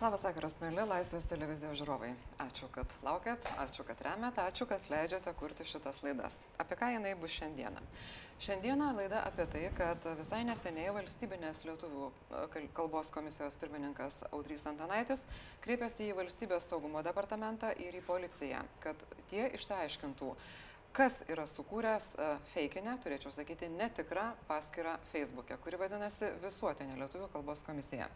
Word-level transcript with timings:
Labas 0.00 0.22
vakaras, 0.24 0.54
mėly 0.62 0.80
Laisvės 0.88 1.26
televizijos 1.28 1.76
žiūrovai. 1.76 2.14
Ačiū, 2.40 2.70
kad 2.72 2.88
laukiat, 3.04 3.44
ačiū, 3.60 3.84
kad 3.84 3.98
remiat, 4.00 4.38
ačiū, 4.40 4.64
kad 4.64 4.86
leidžiate 4.88 5.34
kurti 5.36 5.66
šitas 5.68 5.98
laidas. 6.00 6.38
Apie 6.62 6.78
ką 6.80 6.88
jinai 6.94 7.12
bus 7.20 7.34
šiandieną? 7.34 7.82
Šiandieną 8.40 8.86
laida 8.96 9.20
apie 9.28 9.44
tai, 9.52 9.66
kad 9.76 10.06
visai 10.16 10.40
neseniai 10.48 10.94
valstybinės 10.96 11.60
lietuvių 11.68 12.08
e, 12.08 12.64
kalbos 12.72 13.12
komisijos 13.12 13.58
pirmininkas 13.60 14.22
Audrys 14.30 14.64
Antanaitis 14.72 15.26
kreipėsi 15.60 16.08
į 16.08 16.16
valstybės 16.22 16.70
saugumo 16.72 17.04
departamentą 17.04 17.74
ir 17.76 18.00
į 18.00 18.04
policiją, 18.08 18.64
kad 18.80 19.04
tie 19.28 19.50
išsiaiškintų, 19.60 20.32
kas 20.96 21.20
yra 21.30 21.46
sukūręs 21.46 22.12
uh, 22.18 22.38
feikinę, 22.50 22.96
turėčiau 23.04 23.32
sakyti, 23.34 23.68
netikrą 23.70 24.30
paskirą 24.48 24.96
Facebook'e, 25.12 25.58
kuri 25.62 25.78
vadinasi 25.80 26.32
Visuotinė 26.42 26.98
Lietuvų 26.98 27.30
kalbos 27.34 27.62
komisija. 27.66 28.08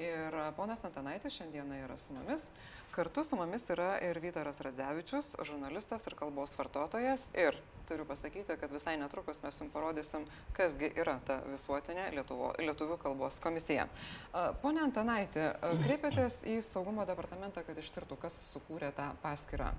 Ir 0.00 0.30
uh, 0.30 0.48
ponas 0.56 0.84
Antanaitis 0.86 1.34
šiandieną 1.34 1.82
yra 1.82 1.98
su 1.98 2.14
mumis. 2.14 2.46
Kartu 2.94 3.24
su 3.26 3.36
mumis 3.40 3.66
yra 3.74 3.96
ir 4.04 4.20
Vytaras 4.22 4.62
Radzevičius, 4.62 5.34
žurnalistas 5.48 6.06
ir 6.06 6.16
kalbos 6.18 6.54
vartotojas. 6.58 7.30
Ir 7.34 7.58
turiu 7.88 8.06
pasakyti, 8.06 8.54
kad 8.60 8.70
visai 8.72 8.94
netrukus 9.00 9.42
mes 9.42 9.58
jums 9.58 9.74
parodysim, 9.74 10.28
kasgi 10.56 10.92
yra 11.02 11.18
ta 11.26 11.40
Visuotinė 11.50 12.06
Lietuvo, 12.14 12.52
Lietuvių 12.62 13.00
kalbos 13.02 13.42
komisija. 13.42 13.88
Uh, 14.30 14.52
pone 14.62 14.84
Antanaitį, 14.86 15.50
kreipėtės 15.82 16.44
į 16.54 16.60
saugumo 16.62 17.08
departamentą, 17.08 17.66
kad 17.66 17.82
ištirtų, 17.82 18.22
kas 18.22 18.38
sukūrė 18.54 18.94
tą 18.94 19.10
paskirą. 19.26 19.74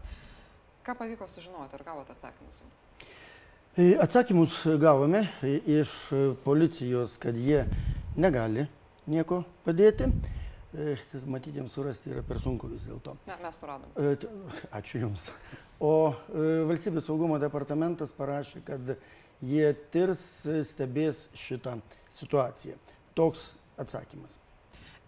Ką 0.84 0.96
pavyko 0.98 1.28
sužinoti, 1.28 1.76
ar 1.78 1.84
gavote 1.84 2.12
atsakymus? 2.12 2.64
E, 3.78 3.94
atsakymus 4.04 4.58
gavome 4.78 5.22
iš 5.66 5.90
policijos, 6.44 7.16
kad 7.18 7.38
jie 7.40 7.62
negali 8.20 8.66
nieko 9.08 9.46
padėti. 9.64 10.10
E, 10.76 10.98
Matyti 11.24 11.62
jiems 11.62 11.78
surasti 11.78 12.12
yra 12.12 12.26
per 12.28 12.42
sunku 12.44 12.68
vis 12.74 12.84
dėlto. 12.90 13.16
Ne, 13.30 13.40
mes 13.46 13.64
suradom. 13.64 13.96
E, 13.96 14.14
ačiū 14.76 15.06
Jums. 15.06 15.32
O 15.80 16.14
valstybės 16.68 17.08
saugumo 17.08 17.40
departamentas 17.40 18.12
parašė, 18.16 18.62
kad 18.68 18.96
jie 19.40 19.74
tirs, 19.96 20.22
stebės 20.68 21.30
šitą 21.36 21.80
situaciją. 22.20 22.76
Toks 23.16 23.54
atsakymas. 23.80 24.43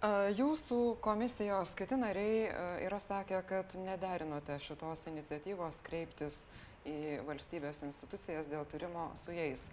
Jūsų 0.06 0.98
komisijos 1.02 1.72
kiti 1.78 1.98
nariai 1.98 2.50
yra 2.86 3.00
sakę, 3.02 3.40
kad 3.48 3.74
nederinote 3.80 4.58
šitos 4.62 5.08
iniciatyvos 5.10 5.80
kreiptis 5.86 6.44
į 6.86 7.24
valstybės 7.26 7.82
institucijas 7.88 8.50
dėl 8.52 8.68
tyrimo 8.70 9.08
su 9.18 9.34
jais. 9.34 9.70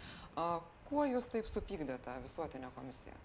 Kuo 0.88 1.04
jūs 1.08 1.28
taip 1.32 1.48
supykdėte 1.50 2.14
visuotinę 2.22 2.70
komisiją? 2.72 3.16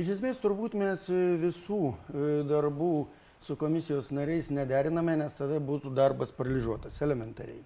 Iš 0.00 0.14
esmės 0.16 0.40
turbūt 0.40 0.76
mes 0.76 1.04
visų 1.42 1.80
e, 1.88 2.24
darbų 2.48 3.06
su 3.44 3.56
komisijos 3.56 4.10
nariais 4.12 4.48
nederiname, 4.52 5.16
nes 5.16 5.36
tada 5.36 5.60
būtų 5.60 5.92
darbas 5.96 6.32
paralyžiuotas 6.36 7.00
elementariai. 7.04 7.60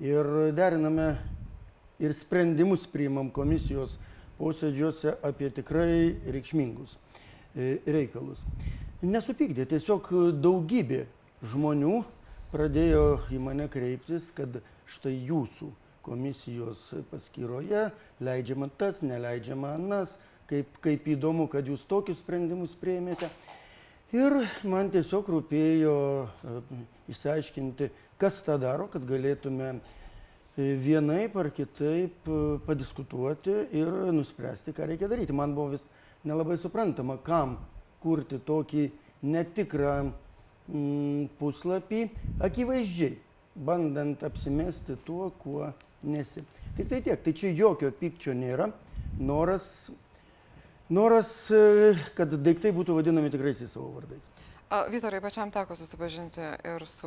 Ir 0.00 0.52
deriname 0.56 1.08
ir 2.00 2.16
sprendimus 2.16 2.84
priimam 2.88 3.30
komisijos 3.32 3.96
posėdžiuose 4.40 5.16
apie 5.24 5.52
tikrai 5.56 6.16
reikšmingus 6.28 6.98
reikalus. 7.56 8.44
Nesupykdė, 9.04 9.66
tiesiog 9.68 10.08
daugybė 10.40 11.04
žmonių 11.44 11.98
pradėjo 12.52 13.06
į 13.32 13.40
mane 13.42 13.66
kreiptis, 13.72 14.30
kad 14.36 14.60
štai 14.88 15.14
jūsų 15.28 15.68
komisijos 16.06 16.92
paskyroje 17.10 17.88
leidžiama 18.22 18.70
tas, 18.78 19.02
neleidžiama 19.02 19.74
anas, 19.76 20.14
kaip, 20.50 20.78
kaip 20.84 21.08
įdomu, 21.16 21.48
kad 21.50 21.66
jūs 21.66 21.84
tokius 21.90 22.22
sprendimus 22.22 22.76
prieimėte. 22.78 23.30
Ir 24.14 24.38
man 24.62 24.92
tiesiog 24.94 25.26
rūpėjo 25.34 25.96
e, 26.22 26.58
išsiaiškinti, 27.10 27.90
kas 28.20 28.38
tą 28.46 28.54
daro, 28.62 28.86
kad 28.92 29.02
galėtume 29.08 29.72
e, 29.74 29.80
vienaip 30.78 31.34
ar 31.42 31.50
kitaip 31.54 32.30
padiskutuoti 32.68 33.56
ir 33.74 33.90
nuspręsti, 34.14 34.76
ką 34.76 34.86
reikia 34.92 35.10
daryti. 35.10 35.34
Man 35.34 35.58
buvo 35.58 35.74
vis 35.74 35.82
nelabai 36.26 36.58
suprantama, 36.60 37.16
kam 37.22 37.56
kurti 38.02 38.38
tokį 38.42 38.88
netikrą 39.26 39.94
mm, 40.06 41.28
puslapį, 41.40 42.02
akivaizdžiai, 42.46 43.16
bandant 43.66 44.22
apsimesti 44.26 44.98
tuo, 45.06 45.30
kuo 45.40 45.70
nesi. 46.06 46.44
Tik 46.76 46.90
tai 46.90 47.00
tiek, 47.02 47.22
tai 47.22 47.32
čia 47.36 47.54
jokio 47.56 47.90
pykčio 47.94 48.34
nėra. 48.36 48.68
Noras, 49.16 49.64
noras 50.92 51.30
e, 51.54 51.94
kad 52.18 52.34
daiktai 52.36 52.74
būtų 52.76 52.98
vadinami 52.98 53.32
tikraisiais 53.32 53.72
savo 53.72 53.94
vardais. 53.94 54.28
Vytarai, 54.66 55.20
pačiam 55.22 55.50
teko 55.54 55.76
susipažinti 55.78 56.42
ir 56.66 56.82
su 56.90 57.06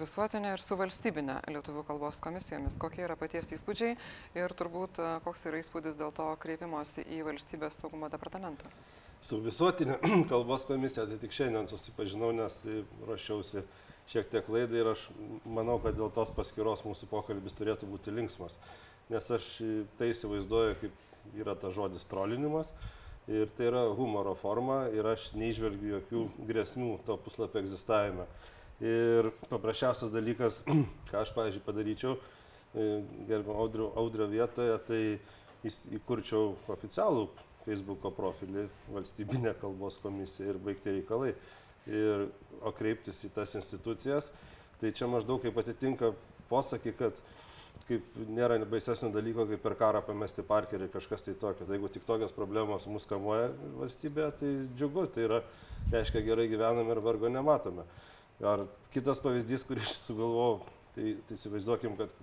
visuotinė, 0.00 0.54
ir 0.56 0.62
su 0.64 0.76
valstybinė 0.80 1.34
Lietuvų 1.52 1.82
kalbos 1.84 2.16
komisijomis. 2.24 2.78
Kokie 2.80 3.02
yra 3.04 3.12
paties 3.20 3.52
įspūdžiai 3.52 3.98
ir 4.40 4.54
turbūt 4.56 5.02
koks 5.26 5.44
yra 5.50 5.60
įspūdis 5.60 6.00
dėl 6.00 6.14
to 6.16 6.30
kreipimosi 6.40 7.04
į 7.04 7.20
valstybės 7.26 7.82
saugumo 7.82 8.08
departamentą? 8.08 8.72
Su 9.20 9.36
visuotinė 9.44 9.98
kalbos 10.32 10.64
komisija 10.70 11.04
tai 11.10 11.20
tik 11.20 11.36
šiandien 11.36 11.68
susipažinau, 11.68 12.32
nes 12.40 12.62
ruošiausi 13.04 13.66
šiek 14.08 14.32
tiek 14.32 14.48
laidai 14.56 14.80
ir 14.80 14.92
aš 14.96 15.04
manau, 15.44 15.76
kad 15.84 16.00
dėl 16.00 16.08
tos 16.08 16.32
paskiros 16.32 16.86
mūsų 16.88 17.12
pokalbis 17.12 17.60
turėtų 17.60 17.92
būti 17.92 18.16
linksmas. 18.16 18.56
Nes 19.12 19.28
aš 19.28 19.52
tai 20.00 20.14
įsivaizduoju, 20.14 20.80
kaip 20.80 21.36
yra 21.36 21.52
tas 21.52 21.76
žodis 21.76 22.08
trolinimas 22.08 22.72
ir 23.28 23.48
tai 23.56 23.68
yra 23.70 23.84
humoro 23.96 24.34
forma 24.36 24.84
ir 24.92 25.06
aš 25.08 25.30
neižvelgiu 25.38 25.94
jokių 25.96 26.24
grėsmių 26.48 26.98
to 27.06 27.16
puslapio 27.24 27.62
egzistavime. 27.62 28.26
Ir 28.84 29.30
paprasčiausias 29.48 30.12
dalykas, 30.12 30.62
ką 31.10 31.22
aš, 31.22 31.32
pavyzdžiui, 31.36 31.64
padaryčiau, 31.64 32.18
e, 32.74 32.88
gerbimo 33.28 33.56
audrio, 33.62 33.90
audrio 34.00 34.28
vietoje, 34.28 34.76
tai 34.88 35.02
įkurčiau 35.96 36.52
oficialų 36.74 37.28
Facebook'o 37.64 38.10
profilį 38.12 38.66
valstybinė 38.92 39.54
kalbos 39.60 39.96
komisija 40.02 40.52
ir 40.52 40.60
baigti 40.60 40.98
reikalai. 40.98 41.32
Ir, 41.88 42.28
o 42.64 42.72
kreiptis 42.72 43.18
į 43.26 43.30
tas 43.36 43.54
institucijas, 43.56 44.30
tai 44.80 44.92
čia 44.96 45.08
maždaug 45.08 45.42
kaip 45.44 45.56
atitinka 45.60 46.12
posakį, 46.48 46.92
kad 46.96 47.18
kaip 47.88 48.16
nėra 48.32 48.56
baisesnio 48.68 49.10
dalyko, 49.12 49.44
kaip 49.50 49.62
per 49.64 49.76
karą 49.80 50.00
pamesti 50.06 50.44
parkerį 50.46 50.88
kažkas 50.92 51.26
tai 51.26 51.34
tokio. 51.40 51.66
Tai 51.66 51.76
jeigu 51.76 51.90
tik 51.92 52.06
tokios 52.08 52.32
problemos 52.32 52.86
mus 52.88 53.06
kamuoja 53.08 53.50
valstybėje, 53.80 54.30
tai 54.40 54.52
džiugu, 54.76 55.06
tai 55.14 55.26
yra, 55.28 55.40
reiškia, 55.92 56.24
gerai 56.24 56.48
gyvename 56.52 56.94
ir 56.94 57.02
vargo 57.04 57.30
nematome. 57.32 57.84
Ar 58.44 58.64
kitas 58.94 59.20
pavyzdys, 59.22 59.66
kurį 59.68 59.84
aš 59.84 59.96
sugalvojau, 60.06 60.62
tai, 60.96 61.16
tai 61.28 61.38
įsivaizduokim, 61.38 61.98
kad 62.00 62.14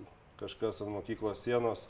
kažkas 0.42 0.82
ant 0.82 0.92
mokyklos 0.92 1.44
sienos 1.46 1.86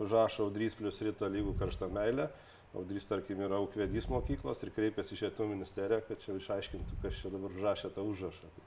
užrašo 0.00 0.48
audrys 0.48 0.76
plus 0.78 1.00
ryto 1.06 1.28
lygų 1.30 1.56
karštą 1.60 1.88
meilę. 1.92 2.28
Audrys, 2.74 3.06
tarkim, 3.06 3.38
yra 3.46 3.60
aukvedys 3.62 4.08
mokyklos 4.10 4.64
ir 4.66 4.72
kreipiasi 4.74 5.14
į 5.14 5.20
šėtų 5.20 5.46
ministeriją, 5.46 6.00
kad 6.08 6.22
čia 6.22 6.34
išaiškintų, 6.40 6.98
kas 7.04 7.20
čia 7.20 7.30
dabar 7.30 7.54
užrašė 7.54 7.92
tą 7.94 8.02
užrašą. 8.10 8.50
Tai 8.56 8.64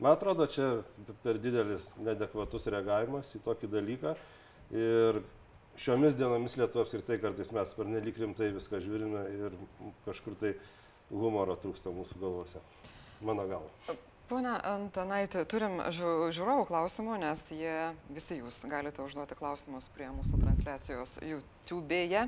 Man 0.00 0.12
atrodo, 0.12 0.44
čia 0.46 0.82
per 1.24 1.38
didelis 1.40 1.88
nedekvatus 2.04 2.68
reagavimas 2.72 3.30
į 3.38 3.40
tokį 3.46 3.70
dalyką. 3.72 4.12
Ir 4.76 5.22
šiomis 5.80 6.16
dienomis 6.18 6.56
Lietuva 6.58 6.84
apskritai 6.84 7.16
kartais 7.22 7.52
mes 7.56 7.72
per 7.78 7.88
nelik 7.88 8.18
rimtai 8.20 8.50
viską 8.56 8.82
žiūrime 8.84 9.22
ir 9.36 9.56
kažkur 10.08 10.36
tai 10.40 10.52
humoro 11.12 11.56
trūksta 11.62 11.94
mūsų 11.96 12.20
galvose. 12.20 12.60
Mano 13.24 13.48
galva. 13.48 13.96
Pone 14.26 14.56
Antanaitė, 14.66 15.44
turim 15.46 15.76
žiūrovų 15.86 16.64
klausimų, 16.66 17.12
nes 17.22 17.44
jie 17.54 17.74
visi 18.10 18.40
jūs 18.40 18.56
galite 18.66 18.98
užduoti 19.04 19.36
klausimus 19.38 19.86
prie 19.94 20.08
mūsų 20.10 20.40
transliacijos 20.40 21.12
YouTube'e. 21.22 22.24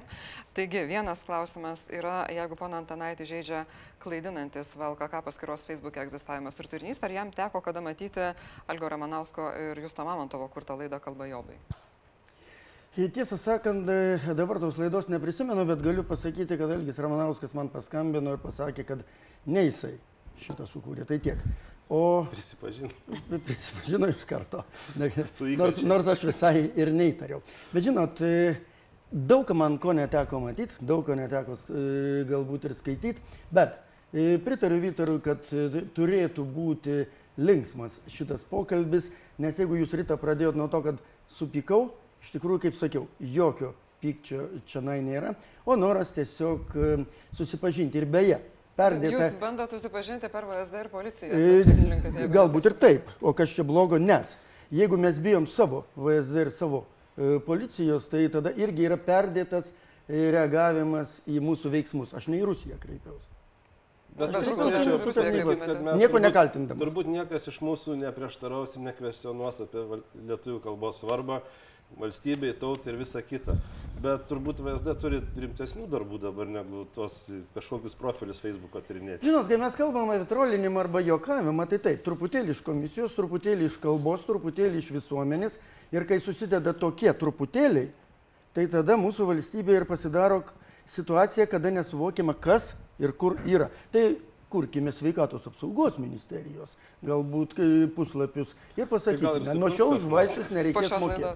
Taigi, 0.54 0.84
vienas 0.86 1.24
klausimas 1.26 1.88
yra, 1.90 2.20
jeigu 2.30 2.54
pone 2.60 2.76
Antanaitė 2.78 3.26
žaidžia 3.26 3.64
klaidinantis 4.04 4.76
VLKK 4.78 5.24
paskiros 5.26 5.66
Facebook'e 5.66 6.04
egzistavimas 6.04 6.62
ir 6.62 6.68
turinys, 6.70 7.02
ar 7.02 7.16
jam 7.16 7.32
teko 7.34 7.58
kada 7.66 7.82
matyti 7.82 8.28
Algo 8.70 8.90
Ramanausko 8.94 9.48
ir 9.58 9.80
Justo 9.82 10.06
Mamontovo 10.06 10.46
kurtą 10.54 10.76
laidą 10.78 11.00
Kalba 11.02 11.26
Jobai? 11.26 11.58
Tiesą 12.94 13.40
sakant, 13.42 13.90
dabar 14.38 14.60
tos 14.62 14.78
laidos 14.78 15.10
neprisimenu, 15.10 15.66
bet 15.66 15.82
galiu 15.82 16.06
pasakyti, 16.06 16.60
kad 16.62 16.76
Elgis 16.78 17.02
Ramanauskas 17.02 17.58
man 17.58 17.72
paskambino 17.74 18.36
ir 18.38 18.40
pasakė, 18.46 18.86
kad 18.86 19.02
ne 19.50 19.66
jisai 19.66 19.96
šitą 20.46 20.70
sukūrė. 20.70 21.08
Tai 21.10 21.18
tiek. 21.26 21.42
O... 21.88 22.26
Prisipažino. 22.30 22.88
Prisipažino 23.46 24.08
iš 24.08 24.24
karto. 24.28 24.64
Nors, 25.56 25.82
nors 25.82 26.06
aš 26.06 26.26
visai 26.28 26.68
ir 26.76 26.92
neįtariau. 26.92 27.40
Bet 27.72 27.86
žinot, 27.86 28.20
e, 28.20 28.56
daug 29.10 29.48
man 29.56 29.78
ko 29.80 29.94
neteko 29.96 30.42
matyti, 30.44 30.76
daug 30.84 31.06
ko 31.06 31.16
neteko 31.16 31.56
e, 31.56 31.84
galbūt 32.28 32.68
ir 32.68 32.74
skaityti, 32.76 33.24
bet 33.54 33.78
e, 34.12 34.36
pritariu 34.44 34.82
Vytarui, 34.84 35.22
kad 35.24 35.48
turėtų 35.96 36.44
būti 36.44 36.98
linksmas 37.40 37.96
šitas 38.12 38.44
pokalbis, 38.50 39.08
nes 39.40 39.56
jeigu 39.56 39.80
jūs 39.80 39.96
rytą 39.96 40.20
pradėjot 40.20 40.60
nuo 40.60 40.68
to, 40.68 40.82
kad 40.84 41.00
supykau, 41.38 41.86
iš 42.20 42.36
tikrųjų, 42.36 42.66
kaip 42.66 42.76
sakiau, 42.76 43.06
jokio 43.22 43.72
pykčio 44.02 44.44
čia 44.68 44.84
nėra, 44.84 45.32
o 45.64 45.74
noras 45.74 46.12
tiesiog 46.14 46.76
susipažinti. 47.34 47.98
Ir 47.98 48.06
beje, 48.10 48.36
perdėta. 48.78 49.14
Jūs 49.16 49.38
bandote 49.40 49.76
susipažinti 49.76 50.30
per 50.32 50.46
VSD 50.48 50.84
ir 50.84 50.90
policiją. 50.92 51.32
E, 51.34 51.78
linkate, 51.90 52.28
Galbūt 52.32 52.70
ir 52.70 52.76
taip, 52.80 53.10
o 53.20 53.34
kas 53.36 53.54
čia 53.56 53.66
blogo, 53.66 53.98
nes 54.02 54.36
jeigu 54.74 54.98
mes 55.00 55.18
bijom 55.22 55.48
savo 55.50 55.84
VSD 55.96 56.46
ir 56.46 56.52
savo 56.54 56.84
e, 56.84 57.38
policijos, 57.44 58.08
tai 58.10 58.26
tada 58.32 58.52
irgi 58.56 58.88
yra 58.88 59.00
perdėtas 59.00 59.72
e, 59.72 60.28
reagavimas 60.34 61.20
į 61.28 61.42
mūsų 61.44 61.74
veiksmus. 61.74 62.14
Aš 62.16 62.30
ne 62.32 62.40
į 62.42 62.46
Rusiją 62.52 62.78
kreipiausi. 62.82 63.26
Bet 64.18 64.34
aš 64.34 64.48
turbūt 64.48 64.64
norėčiau 64.66 64.98
pasakyti, 65.04 65.56
kad 65.62 65.80
mes 65.86 66.00
Nieko 66.00 66.20
nekaltindamas. 66.22 66.80
Turbūt 66.82 67.10
niekas 67.12 67.44
iš 67.52 67.60
mūsų 67.62 67.94
neprieštaraus 68.00 68.74
ir 68.74 68.82
nekvestionuos 68.88 69.60
apie 69.62 69.84
lietuvių 70.26 70.58
kalbos 70.64 70.98
svarbą 71.04 71.38
valstybei, 71.96 72.52
tautai 72.58 72.92
ir 72.92 72.98
visa 73.00 73.22
kita. 73.24 73.56
Bet 73.98 74.28
turbūt 74.30 74.60
VSD 74.62 74.92
turi 75.02 75.18
rimtesnių 75.42 75.88
darbų 75.90 76.20
dabar 76.22 76.46
negu 76.46 76.84
tuos 76.94 77.16
kažkokius 77.56 77.96
profilius 77.98 78.38
Facebook'o 78.44 78.82
tyrinėti. 78.86 79.26
Žinot, 79.26 79.48
kai 79.50 79.58
mes 79.58 79.78
kalbam 79.78 80.12
apie 80.14 80.28
trolinimą 80.30 80.84
arba 80.84 81.02
juokavimą, 81.02 81.66
tai 81.66 81.80
taip, 81.82 82.04
truputėlį 82.06 82.54
iš 82.54 82.62
komisijos, 82.66 83.16
truputėlį 83.18 83.66
iš 83.66 83.80
kalbos, 83.82 84.22
truputėlį 84.28 84.78
iš 84.78 84.92
visuomenės. 85.00 85.58
Ir 85.90 86.06
kai 86.06 86.20
susideda 86.22 86.76
tokie 86.78 87.10
truputėliai, 87.10 87.90
tai 88.54 88.68
tada 88.70 88.94
mūsų 89.00 89.26
valstybė 89.32 89.80
ir 89.80 89.88
pasidaro 89.88 90.44
situacija, 90.94 91.48
kada 91.50 91.74
nesuvokiama, 91.80 92.36
kas 92.38 92.76
ir 93.02 93.16
kur 93.18 93.34
yra. 93.50 93.66
Tai 93.90 94.12
kurkime 94.48 94.92
sveikatos 94.94 95.50
apsaugos 95.50 95.98
ministerijos, 95.98 96.76
galbūt 97.04 97.58
puslapius 97.96 98.54
ir 98.78 98.86
pasakykime, 98.88 99.58
nuo 99.58 99.72
šiol 99.74 99.98
už 99.98 100.06
vaistus 100.12 100.54
nereikės 100.54 100.94
mokėti. 101.02 101.34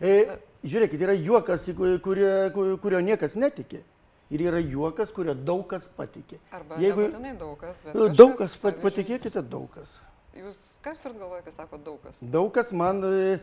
E, 0.00 0.38
žiūrėkit, 0.64 1.00
yra 1.04 1.14
juokas, 1.16 1.66
į 1.68 1.74
ku- 1.76 1.98
kurie, 2.04 2.50
ku- 2.54 2.76
kurio 2.80 3.00
niekas 3.04 3.34
netikė. 3.36 3.82
Ir 4.30 4.40
yra 4.46 4.60
juokas, 4.62 5.10
kurio 5.12 5.34
daug 5.34 5.66
kas 5.68 5.88
patikė. 5.88 6.38
Arba 6.54 6.76
Jeigu 6.78 7.08
nebūtinai 7.08 7.32
daug 7.38 7.56
kas, 7.58 7.80
bet 7.82 7.94
daug 8.16 8.30
kažkas, 8.36 8.38
kas, 8.38 8.56
pat- 8.62 8.80
patikėkite, 8.84 9.42
daug 9.42 9.66
kas. 9.74 9.98
Jūs, 10.36 10.78
ką 10.84 10.92
jūs 10.94 11.02
turit 11.02 11.18
galvoje, 11.18 11.42
kai 11.44 11.52
sako 11.52 11.78
daug 11.82 11.98
kas? 12.04 12.20
Daug 12.22 12.52
kas 12.54 12.70
man 12.72 13.02
e, 13.04 13.40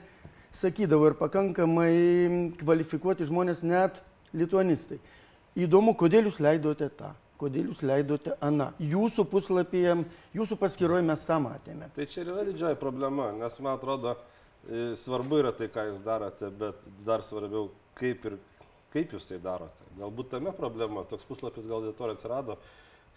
sakydavo 0.55 1.09
ir 1.11 1.17
pakankamai 1.19 2.53
kvalifikuoti 2.57 3.27
žmonės, 3.27 3.61
net 3.67 3.99
lituanistai. 4.33 4.97
Įdomu, 5.57 5.93
kodėl 5.99 6.29
jūs 6.29 6.39
leidote 6.39 6.87
tą, 6.95 7.11
kodėl 7.41 7.67
jūs 7.73 7.83
leidote 7.83 8.37
aną. 8.39 8.71
Jūsų 8.79 9.25
puslapyje, 9.29 9.97
jūsų 10.37 10.57
paskyroje 10.61 11.03
mes 11.03 11.25
tą 11.27 11.37
matėme. 11.43 11.91
Tai 11.95 12.05
čia 12.05 12.21
ir 12.23 12.31
yra 12.31 12.45
didžioji 12.47 12.79
problema, 12.79 13.31
nes 13.35 13.59
man 13.59 13.75
atrodo, 13.75 14.15
e, 14.15 14.36
svarbu 14.99 15.41
yra 15.41 15.53
tai, 15.55 15.69
ką 15.71 15.89
jūs 15.91 16.03
darote, 16.05 16.51
bet 16.59 16.79
dar 17.07 17.23
svarbiau, 17.25 17.69
kaip 17.97 18.25
ir 18.27 18.37
kaip 18.93 19.13
jūs 19.15 19.27
tai 19.29 19.39
darote. 19.43 19.85
Galbūt 19.99 20.31
tame 20.33 20.53
problema, 20.55 21.03
toks 21.09 21.27
puslapis 21.27 21.67
gal 21.67 21.83
dėl 21.85 21.93
to 21.97 22.07
ir 22.07 22.15
atsirado, 22.15 22.57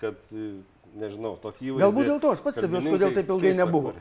kad, 0.02 0.18
e, 0.32 0.50
nežinau, 1.00 1.36
tokį 1.42 1.70
įvaizdį. 1.70 1.84
Galbūt 1.86 2.10
dėl 2.10 2.20
to 2.24 2.34
aš 2.34 2.44
pats 2.44 2.60
stebiuosi, 2.60 2.92
kodėl 2.96 3.16
taip 3.16 3.32
ilgai 3.34 3.50
keista 3.50 3.64
nebuvo. 3.64 3.94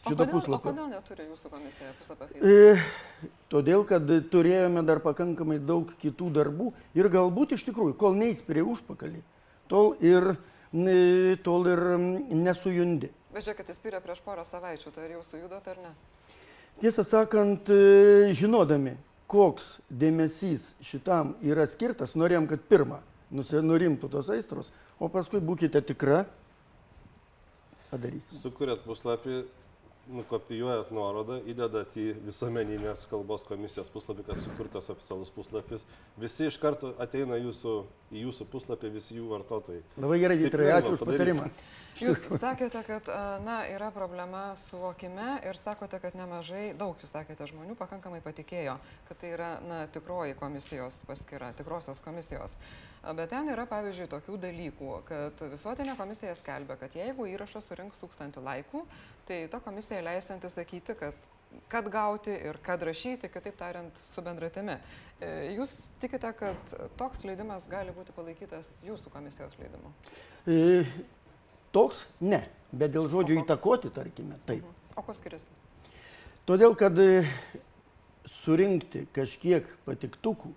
Šito 0.00 0.24
puslapio. 0.30 0.70
kodėl 0.70 0.86
neturi 0.88 1.26
jūsų 1.28 1.50
komisija 1.52 1.90
puslapio 1.98 2.28
Facebook? 2.30 2.46
E, 2.48 3.26
todėl, 3.52 3.84
kad 3.88 4.12
turėjome 4.32 4.84
dar 4.88 5.02
pakankamai 5.04 5.58
daug 5.60 5.90
kitų 6.00 6.30
darbų 6.38 6.70
ir 6.96 7.10
galbūt 7.12 7.52
iš 7.58 7.66
tikrųjų, 7.68 7.98
kol 8.00 8.16
neįspirė 8.16 8.64
užpakalį, 8.64 9.20
tol 9.68 9.92
ir, 10.00 10.32
n- 10.72 11.36
tol 11.44 11.68
ir 11.68 11.84
mm, 11.98 12.32
nesujundi. 12.46 13.12
Bet 13.34 13.44
čia, 13.44 13.54
kad 13.58 13.68
įspyrė 13.70 14.00
prieš 14.02 14.24
porą 14.24 14.46
savaičių, 14.48 14.94
tai 14.94 15.04
ar 15.04 15.18
jau 15.18 15.26
sujudot 15.26 15.68
ar 15.68 15.84
ne? 15.84 15.92
Tiesą 16.80 17.04
sakant, 17.04 17.68
e, 17.68 18.30
žinodami, 18.36 18.94
koks 19.30 19.78
dėmesys 19.90 20.72
šitam 20.84 21.34
yra 21.44 21.66
skirtas, 21.70 22.16
norėjom, 22.18 22.46
kad 22.50 22.62
pirmą 22.70 23.00
nurimtų 23.30 24.10
tos 24.10 24.30
aistros, 24.30 24.70
o 24.98 25.08
paskui 25.08 25.40
būkite 25.42 25.82
tikra, 25.86 26.24
padarysim. 27.90 28.38
Sukūrėt 28.40 28.82
puslapį, 28.86 29.44
nukopijuojat 30.10 30.90
nuorodą, 30.94 31.38
įdedat 31.50 31.94
į 31.98 32.06
visuomeninės 32.26 33.06
kalbos 33.10 33.44
komisijos 33.48 33.90
puslapį, 33.92 34.26
kad 34.30 34.40
sukurtas 34.42 34.90
oficialus 34.92 35.30
puslapis. 35.34 35.84
Visi 36.20 36.48
iš 36.50 36.58
karto 36.62 36.92
ateina 37.02 37.38
jūsų, 37.40 37.74
į 38.14 38.24
jūsų 38.26 38.48
puslapį, 38.52 38.92
visi 38.96 39.18
jų 39.18 39.28
vartotojai. 39.30 39.84
Labai 40.00 40.18
gerai, 40.22 40.38
lengva 40.42 40.80
ačiū 40.80 40.96
už 40.96 41.06
patarimą. 41.08 41.46
Jūs 42.00 42.22
sakėte, 42.40 42.80
kad 42.86 43.08
na, 43.44 43.58
yra 43.68 43.90
problema 43.92 44.54
suvokime 44.56 45.34
ir 45.44 45.58
sakote, 45.60 45.98
kad 46.00 46.14
nemažai, 46.16 46.70
daug 46.78 46.96
jūs 46.96 47.12
sakėte 47.12 47.44
žmonių 47.50 47.76
pakankamai 47.76 48.22
patikėjo, 48.24 48.78
kad 49.08 49.20
tai 49.20 49.34
yra 49.34 49.50
na, 49.60 49.82
tikroji 49.92 50.38
komisijos 50.40 51.02
paskyra, 51.08 51.50
tikrosios 51.58 52.00
komisijos. 52.00 52.56
Bet 53.00 53.30
ten 53.32 53.48
yra, 53.48 53.64
pavyzdžiui, 53.68 54.10
tokių 54.12 54.36
dalykų, 54.42 54.88
kad 55.08 55.42
visuotinė 55.52 55.94
komisija 55.96 56.34
skelbia, 56.36 56.76
kad 56.80 56.94
jeigu 56.98 57.24
įrašas 57.30 57.70
surinks 57.70 58.02
tūkstantį 58.02 58.42
laikų, 58.44 58.82
tai 59.28 59.46
ta 59.52 59.62
komisija 59.64 60.02
leisanti 60.04 60.50
sakyti, 60.52 60.96
kad 61.00 61.30
kad 61.68 61.88
gauti 61.90 62.30
ir 62.30 62.58
kad 62.62 62.82
rašyti, 62.82 63.28
kitaip 63.28 63.56
tariant, 63.58 63.96
su 63.98 64.22
bendratimi. 64.22 64.76
E, 65.18 65.30
Jūs 65.56 65.72
tikite, 66.02 66.30
kad 66.38 66.74
toks 66.98 67.24
leidimas 67.26 67.66
gali 67.70 67.90
būti 67.94 68.14
palaikytas 68.14 68.76
jūsų 68.86 69.10
komisijos 69.10 69.56
leidimu? 69.58 69.90
E, 70.46 70.84
Toks 71.74 72.04
ne, 72.22 72.42
bet 72.74 72.94
dėl 72.94 73.06
žodžio 73.10 73.36
įtakoti, 73.38 73.92
tarkime, 73.94 74.38
taip. 74.46 74.66
O 74.98 75.04
kuo 75.06 75.14
skiriasi? 75.14 75.52
Todėl, 76.48 76.74
kad 76.78 76.98
e, 76.98 77.22
surinkti 78.40 79.04
kažkiek 79.14 79.68
patiktukų 79.86 80.50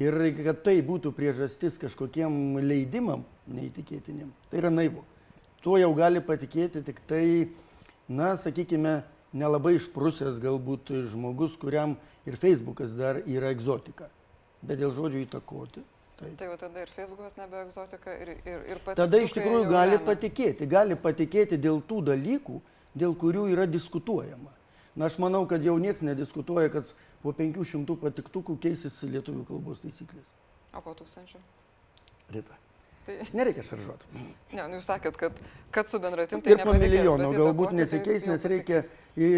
ir 0.00 0.18
kad 0.42 0.62
tai 0.66 0.78
būtų 0.82 1.12
priežastis 1.14 1.78
kažkokiem 1.80 2.58
leidimam 2.64 3.24
neįtikėtiniem, 3.50 4.32
tai 4.50 4.62
yra 4.62 4.72
naivu. 4.72 5.04
Tuo 5.64 5.78
jau 5.80 5.92
gali 5.96 6.20
patikėti 6.20 6.82
tik 6.84 7.00
tai, 7.08 7.48
na, 8.08 8.34
sakykime, 8.36 9.02
nelabai 9.34 9.78
išprusęs 9.78 10.38
galbūt 10.42 10.92
žmogus, 11.10 11.56
kuriam 11.60 11.96
ir 12.28 12.36
Facebookas 12.40 12.92
dar 12.98 13.22
yra 13.24 13.52
egzotika. 13.54 14.10
Bet 14.64 14.80
dėl 14.80 14.92
žodžio 14.96 15.24
įtakoti. 15.24 15.82
Taip. 16.14 16.36
Tai 16.38 16.46
jau 16.46 16.58
tada 16.58 16.84
ir 16.84 16.90
Facebookas 16.94 17.34
nebe 17.36 17.58
egzotika 17.64 18.12
ir, 18.22 18.36
ir, 18.46 18.60
ir 18.70 18.82
pati. 18.84 19.00
Tada 19.00 19.18
iš 19.18 19.34
tikrųjų 19.34 19.64
gali 19.72 19.98
patikėti, 20.04 20.68
gali 20.70 20.96
patikėti 21.00 21.58
dėl 21.58 21.80
tų 21.88 22.04
dalykų, 22.12 22.60
dėl 22.94 23.16
kurių 23.18 23.48
yra 23.56 23.66
diskutuojama. 23.66 24.52
Na, 24.94 25.08
aš 25.08 25.18
manau, 25.18 25.42
kad 25.50 25.64
jau 25.66 25.74
niekas 25.82 26.04
nediskutuoja, 26.06 26.70
kad 26.70 26.92
po 27.24 27.32
500 27.32 27.96
patiktukų 28.02 28.58
keisis 28.60 29.00
lietuvių 29.08 29.46
kalbos 29.48 29.80
taisyklės. 29.82 30.28
O 30.74 30.82
po 30.84 30.92
tūkstančių? 30.98 31.40
Rita. 32.34 32.56
Tai, 33.04 33.16
Nereikia 33.36 33.64
šaržuoti. 33.66 34.08
ne, 34.56 34.62
nu 34.68 34.78
jūs 34.78 34.86
sakėt, 34.88 35.16
kad, 35.20 35.40
kad 35.72 35.88
su 35.88 36.00
bendratim 36.00 36.40
tai 36.44 36.54
Ir 36.54 36.62
po 36.64 36.72
milijono 36.72 37.28
galbūt 37.34 37.74
tai 37.74 37.80
nesikeis, 37.82 38.24
nes 38.28 38.46
reikia 38.48 38.80
į 39.16 39.30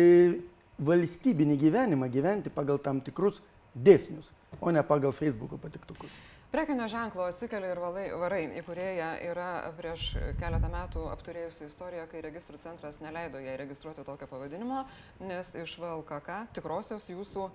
valstybinį 0.87 1.57
gyvenimą 1.65 2.09
gyventi 2.13 2.53
pagal 2.53 2.79
tam 2.83 3.01
tikrus 3.03 3.41
dėsnius, 3.75 4.31
o 4.61 4.71
ne 4.71 4.83
pagal 4.87 5.15
Facebook'o 5.17 5.59
patiktukus. 5.61 6.13
Prekinio 6.51 6.87
ženklo 6.89 7.25
atsikelia 7.27 7.73
ir 7.75 7.79
valai, 7.83 8.05
varai 8.15 8.45
įkūrėja 8.61 9.09
yra 9.27 9.49
prieš 9.77 10.13
keletą 10.39 10.69
metų 10.71 11.03
apturėjusi 11.11 11.67
istoriją, 11.67 12.05
kai 12.11 12.23
registrų 12.23 12.61
centras 12.63 13.01
neleido 13.03 13.43
jai 13.43 13.57
registruoti 13.59 14.05
tokio 14.07 14.29
pavadinimo, 14.31 14.85
nes 15.27 15.51
iš 15.59 15.75
VLKK 15.83 16.39
tikrosios 16.55 17.11
jūsų 17.11 17.49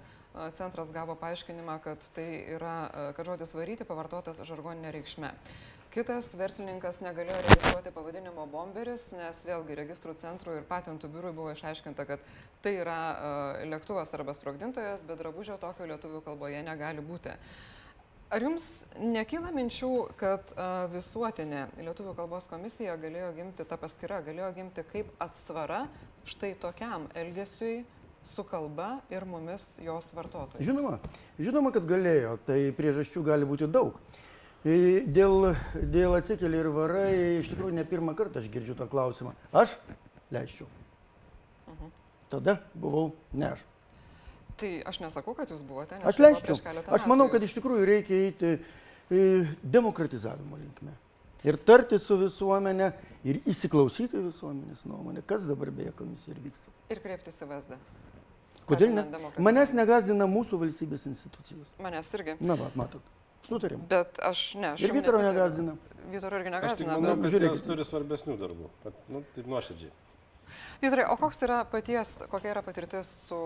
centras 0.60 0.92
gavo 0.92 1.16
paaiškinimą, 1.20 1.78
kad 1.84 2.04
tai 2.16 2.28
yra, 2.58 2.76
kad 3.16 3.32
žodis 3.32 3.56
varyti 3.56 3.88
pavartotas 3.88 4.44
žargoninė 4.48 4.92
reikšme. 4.98 5.32
Kitas 5.92 6.30
verslininkas 6.40 7.02
negalėjo 7.04 7.42
registruoti 7.48 7.92
pavadinimo 7.92 8.46
bomberis, 8.52 9.10
nes 9.12 9.42
vėlgi 9.48 9.76
registrų 9.76 10.16
centrų 10.20 10.60
ir 10.60 10.68
patentų 10.70 11.10
biurui 11.12 11.34
buvo 11.36 11.52
išaiškinta, 11.52 12.06
kad 12.08 12.24
tai 12.64 12.78
yra 12.80 13.02
uh, 13.12 13.66
lėktuvas 13.68 14.16
arba 14.16 14.36
sprogdintojas, 14.38 15.04
bet 15.08 15.20
drabužio 15.20 15.60
tokio 15.60 15.88
lietuvių 15.92 16.24
kalboje 16.24 16.64
negali 16.64 17.04
būti. 17.04 17.36
Ar 18.32 18.46
jums 18.46 18.66
nekyla 18.96 19.50
minčių, 19.52 19.90
kad 20.20 20.54
visuotinė 20.94 21.66
Lietuvų 21.84 22.14
kalbos 22.16 22.46
komisija 22.48 22.94
galėjo 23.00 23.34
gimti, 23.36 23.66
ta 23.68 23.76
paskira 23.80 24.22
galėjo 24.24 24.54
gimti 24.56 24.86
kaip 24.88 25.10
atsvara 25.20 25.82
štai 26.24 26.54
tokiam 26.62 27.10
elgesiui 27.18 27.82
su 28.24 28.46
kalba 28.48 29.02
ir 29.12 29.26
mumis 29.28 29.74
jos 29.84 30.14
vartotojais? 30.16 30.64
Žinoma, 30.64 31.02
žinoma, 31.44 31.74
kad 31.76 31.90
galėjo, 31.90 32.38
tai 32.48 32.62
priežasčių 32.78 33.26
gali 33.28 33.50
būti 33.50 33.68
daug. 33.68 34.00
Dėl, 34.64 35.52
dėl 35.92 36.16
atsikeli 36.22 36.62
ir 36.62 36.70
varai, 36.72 37.12
iš 37.42 37.52
tikrųjų 37.52 37.76
ne 37.82 37.84
pirmą 37.90 38.16
kartą 38.16 38.40
aš 38.40 38.48
girdžiu 38.54 38.78
tą 38.80 38.88
klausimą. 38.88 39.36
Aš 39.52 39.76
leisčiau. 40.32 40.70
Tada 42.32 42.62
buvau 42.80 43.10
ne 43.36 43.52
aš. 43.52 43.68
Tai 44.62 44.72
aš 44.92 45.00
nesakau, 45.02 45.34
kad 45.38 45.50
jūs 45.50 45.64
buvote, 45.66 45.98
nes 45.98 46.06
Aš 46.12 46.18
tai 46.20 46.28
buvo 46.32 46.38
leisčiau. 46.38 46.84
Aš 46.98 47.08
manau, 47.10 47.26
kad 47.34 47.42
Jūs- 47.42 47.50
iš 47.50 47.56
tikrųjų 47.58 47.86
reikia 47.90 48.20
eiti 48.28 48.52
e, 49.10 49.22
demokratizavimo 49.64 50.60
linkme. 50.62 50.94
Ir 51.50 51.58
tarti 51.66 51.98
su 51.98 52.14
visuomenė, 52.22 52.92
ir 53.26 53.40
įsiklausyti 53.50 54.20
visuomenės 54.28 54.84
nuomonę, 54.86 55.24
kas 55.26 55.48
dabar 55.50 55.72
beje 55.74 55.90
komisija 55.98 56.36
ir 56.36 56.44
vyksta. 56.46 56.70
Ir 56.94 57.02
kreiptis 57.02 57.42
į 57.42 57.48
VSD. 57.50 57.80
Kodėl 58.70 58.94
ne? 58.94 59.06
Manęs 59.42 59.72
negazdina 59.74 60.28
mūsų 60.30 60.60
valstybės 60.62 61.08
institucijos. 61.10 61.72
Manęs 61.82 62.14
irgi. 62.14 62.36
Na, 62.46 62.54
va, 62.60 62.70
matot. 62.78 63.02
Sutarėm. 63.50 63.82
Bet 63.90 64.20
aš 64.22 64.44
ne. 64.62 64.76
Aš 64.76 64.84
Ir 64.86 64.94
Vytaro 64.94 65.18
negazdina. 65.24 65.74
Vytaro 66.12 66.38
irgi 66.38 66.52
Aš 66.54 66.78
tik 66.78 66.86
negazdina. 66.86 67.00
manau, 67.00 67.16
Bet... 67.16 67.24
kad 67.26 67.34
žiūrėkit. 67.34 67.58
jis 67.58 67.66
turi 67.66 67.88
svarbesnių 67.90 68.38
darbų. 68.38 68.70
Nu, 69.10 69.24
taip 69.34 69.50
nuoširdžiai. 69.50 69.90
Vytarai, 70.82 71.06
o 71.14 71.18
koks 71.22 71.42
yra 71.46 71.60
paties, 71.70 72.16
kokia 72.32 72.52
yra 72.56 72.62
patirtis 72.66 73.12
su, 73.28 73.38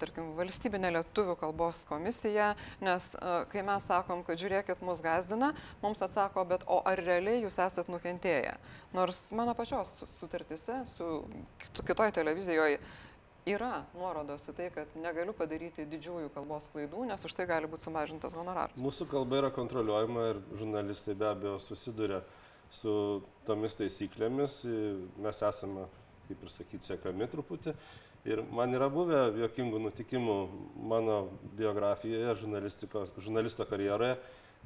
tarkim, 0.00 0.32
valstybinė 0.38 0.90
lietuvių 0.98 1.36
kalbos 1.40 1.84
komisija, 1.88 2.52
nes 2.84 3.10
kai 3.52 3.62
mes 3.66 3.86
sakom, 3.90 4.24
kad 4.26 4.38
žiūrėkit, 4.40 4.82
mus 4.84 5.00
gazdina, 5.04 5.52
mums 5.82 6.02
atsako, 6.04 6.44
bet 6.48 6.66
o 6.66 6.82
ar 6.86 6.98
realiai 7.00 7.42
jūs 7.44 7.58
esat 7.64 7.88
nukentėję? 7.92 8.56
Nors 8.94 9.24
mano 9.32 9.54
pačios 9.54 9.98
su- 10.00 10.10
sutartise 10.12 10.82
su 10.86 11.24
kit- 11.62 11.84
kitoj 11.88 12.12
televizijoje 12.12 12.78
yra 13.44 13.82
nuorodos 13.92 14.46
į 14.48 14.54
tai, 14.56 14.70
kad 14.72 14.94
negaliu 14.96 15.34
padaryti 15.36 15.84
didžiųjų 15.84 16.30
kalbos 16.32 16.70
klaidų, 16.72 17.02
nes 17.10 17.24
už 17.28 17.34
tai 17.36 17.44
gali 17.50 17.68
būti 17.68 17.84
sumažintas 17.84 18.32
honoraras. 18.32 18.78
Mūsų 18.80 19.04
kalba 19.10 19.42
yra 19.42 19.50
kontroliuojama 19.52 20.22
ir 20.30 20.38
žurnalistai 20.56 21.12
be 21.14 21.26
abejo 21.28 21.58
susiduria 21.60 22.22
su 22.72 22.94
tomis 23.44 23.76
taisyklėmis. 23.76 24.62
Mes 25.20 25.42
esame, 25.44 25.84
kaip 26.28 26.42
ir 26.46 26.52
sakyti, 26.52 26.84
sekami 26.86 27.28
truputį. 27.30 27.74
Ir 28.24 28.40
man 28.56 28.72
yra 28.72 28.88
buvę 28.88 29.26
jokingų 29.42 29.82
nutikimų 29.84 30.36
mano 30.88 31.18
biografijoje, 31.58 32.32
žurnalisto 33.20 33.66
karjeroje, 33.68 34.16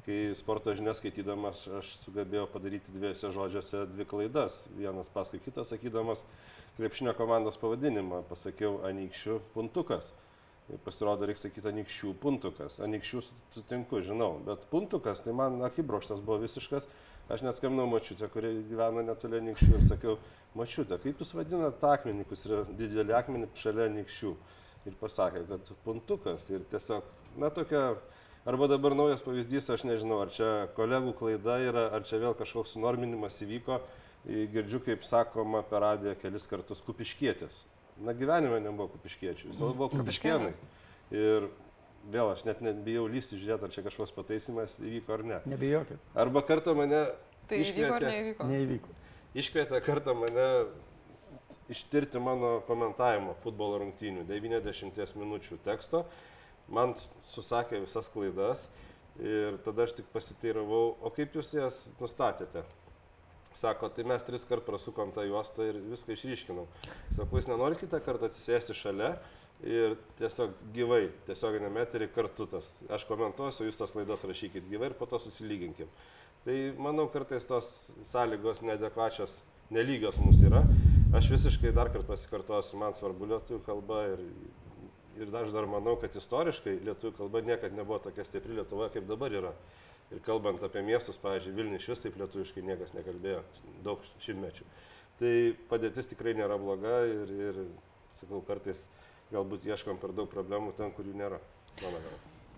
kai 0.05 0.19
sporto 0.39 0.71
žinias 0.73 1.01
skaitydamas 1.01 1.65
aš 1.81 1.89
sugebėjau 2.05 2.45
padaryti 2.53 2.93
dviejose 2.95 3.33
žodžiuose 3.35 3.83
dvi 3.91 4.07
klaidas. 4.07 4.61
Vienas 4.77 5.11
paskui 5.11 5.41
kitą 5.43 5.65
sakydamas 5.67 6.23
krepšinio 6.79 7.11
komandos 7.17 7.59
pavadinimą 7.59 8.23
pasakiau 8.29 8.79
anykščių 8.87 9.41
puntukas. 9.53 10.13
Ir 10.69 10.77
pasirodo, 10.85 11.25
reikia 11.25 11.47
sakyti 11.47 11.67
anikščių 11.73 12.13
puntukas. 12.21 12.79
Anikščių 12.85 13.21
su- 13.25 13.37
sutinku, 13.55 13.99
žinau, 14.05 14.35
bet 14.45 14.63
puntukas, 14.71 15.19
tai 15.25 15.33
man 15.33 15.59
akibrokštas 15.65 16.21
buvo 16.21 16.37
visiškas. 16.45 16.87
Aš 17.29 17.43
net 17.45 17.59
skambinau 17.59 17.85
mačiutę, 17.85 18.25
kuri 18.33 18.49
gyvena 18.71 19.03
netoli 19.05 19.37
anikščių 19.37 19.75
ir 19.77 19.83
sakiau, 19.85 20.15
mačiutė, 20.57 20.97
kaip 21.03 21.19
jūs 21.21 21.35
vadinate 21.37 21.91
akmenikus, 21.91 22.47
yra 22.47 22.63
didelį 22.79 23.13
akmenį 23.19 23.49
šalia 23.59 23.85
anikščių. 23.91 24.31
Ir 24.89 24.95
pasakė, 24.97 25.43
kad 25.45 25.69
puntukas 25.85 26.47
ir 26.49 26.63
tiesiog, 26.71 27.05
na 27.37 27.51
tokia, 27.53 27.83
arba 28.49 28.69
dabar 28.71 28.95
naujas 28.97 29.21
pavyzdys, 29.21 29.69
aš 29.75 29.85
nežinau, 29.85 30.23
ar 30.23 30.33
čia 30.33 30.49
kolegų 30.73 31.13
klaida 31.19 31.59
yra, 31.61 31.85
ar 31.93 32.07
čia 32.09 32.17
vėl 32.23 32.33
kažkoks 32.39 32.73
sunorminimas 32.73 33.37
įvyko. 33.45 33.77
Girdžiu, 34.25 34.81
kaip 34.83 35.05
sakoma 35.07 35.61
per 35.67 35.85
radiją 35.85 36.15
kelis 36.19 36.49
kartus 36.49 36.81
kupiškėtis. 36.83 37.61
Na 38.03 38.15
gyvenime 38.15 38.57
nebuvo 38.63 38.89
kupiškiečių, 38.95 39.51
visada 39.53 39.75
buvo 39.77 39.87
kupiškėnai. 39.93 40.51
Ir 41.15 41.47
vėl 42.11 42.31
aš 42.33 42.45
net 42.47 42.61
nebijau 42.61 43.07
lysti 43.11 43.37
žiūrėti, 43.41 43.63
ar 43.67 43.73
čia 43.75 43.83
kažkoks 43.85 44.13
pataisimas 44.15 44.77
įvyko 44.79 45.13
ar 45.17 45.23
ne. 45.23 45.39
Nebijokit, 45.45 45.99
Arba 46.15 46.41
kartą 46.41 46.75
mane 46.77 47.05
Tai 47.49 47.57
įvyko 47.59 47.93
ar 47.95 48.01
iškvietė- 48.01 48.13
neįvyko? 48.13 48.47
neįvyko. 48.53 48.89
iškvietė 49.35 49.81
kartą 49.85 50.13
mane 50.15 50.47
ištirti 51.69 52.19
mano 52.21 52.59
komentavimo 52.67 53.35
futbolo 53.43 53.77
rungtynių 53.83 54.23
90 54.27 55.15
minučių 55.17 55.57
teksto. 55.65 56.05
Man 56.69 56.93
susakė 57.25 57.79
visas 57.81 58.09
klaidas 58.13 58.67
ir 59.19 59.57
tada 59.65 59.83
aš 59.87 59.95
tik 59.99 60.05
pasiteiravau, 60.13 60.95
o 61.01 61.09
kaip 61.13 61.33
jūs 61.33 61.53
jas 61.57 61.87
nustatėte? 61.99 62.63
Sako, 63.53 63.89
tai 63.89 64.03
mes 64.05 64.21
tris 64.23 64.43
kart 64.45 64.61
prasukom 64.63 65.09
tą 65.11 65.23
juostą 65.25 65.65
ir 65.71 65.79
viską 65.89 66.13
išryškinom. 66.13 66.67
Sako, 67.15 67.39
jūs 67.39 67.47
nenorit 67.49 67.79
kitą 67.81 67.97
kartą 68.05 68.29
atsisėsti 68.29 68.75
šalia 68.77 69.15
ir 69.65 69.95
tiesiog 70.19 70.53
gyvai, 70.75 71.09
tiesioginiam 71.27 71.77
eterį 71.81 72.09
kartu 72.15 72.47
tas. 72.49 72.71
Aš 72.91 73.05
komentuosiu, 73.09 73.67
jūs 73.67 73.79
tas 73.79 73.95
laidas 73.97 74.23
rašykit 74.27 74.69
gyvai 74.69 74.91
ir 74.91 74.95
po 74.99 75.07
to 75.09 75.19
susilyginkim. 75.19 75.89
Tai 76.45 76.55
manau, 76.79 77.09
kartais 77.11 77.43
tos 77.47 77.67
sąlygos 78.07 78.63
neadekvačios, 78.63 79.41
nelygios 79.75 80.21
mūsų 80.23 80.47
yra. 80.47 80.63
Aš 81.19 81.27
visiškai 81.33 81.73
dar 81.75 81.91
kartą 81.91 82.07
pasikartosiu, 82.13 82.77
man 82.79 82.95
svarbu 82.95 83.27
lietuvių 83.33 83.59
kalba 83.65 84.05
ir, 84.13 84.23
ir 85.19 85.35
aš 85.41 85.51
dar 85.55 85.67
manau, 85.67 85.97
kad 85.99 86.15
istoriškai 86.15 86.77
lietuvių 86.87 87.17
kalba 87.17 87.43
niekada 87.43 87.75
nebuvo 87.75 87.99
tokia 88.05 88.23
stipri 88.27 88.55
Lietuvoje, 88.55 88.93
kaip 88.95 89.09
dabar 89.09 89.35
yra. 89.35 89.53
Ir 90.09 90.23
kalbant 90.25 90.63
apie 90.65 90.81
miestus, 90.85 91.19
pavyzdžiui, 91.21 91.53
Vilnių 91.57 91.77
iš 91.77 91.89
vis 91.91 92.01
taip 92.01 92.15
lietuviškai 92.17 92.63
niekas 92.65 92.95
nekalbėjo 92.95 93.43
daug 93.85 94.05
šimtmečių. 94.23 94.65
Tai 95.19 95.33
padėtis 95.69 96.09
tikrai 96.13 96.33
nėra 96.37 96.55
bloga 96.57 97.03
ir, 97.05 97.33
ir 97.49 97.59
sakau, 98.21 98.39
kartais 98.47 98.87
galbūt 99.33 99.67
ieškom 99.69 99.99
per 100.01 100.13
daug 100.17 100.29
problemų 100.31 100.73
ten, 100.77 100.91
kur 100.95 101.07
jų 101.07 101.15
nėra. 101.17 101.39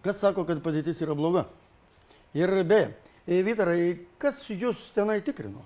Kas 0.01 0.21
sako, 0.23 0.45
kad 0.49 0.63
padėtis 0.65 1.01
yra 1.03 1.15
bloga? 1.17 1.45
Ir 2.37 2.53
beje, 2.63 2.93
Vytarai, 3.27 3.99
kas 4.17 4.41
jūs 4.49 4.89
tenai 4.95 5.19
tikrino? 5.21 5.61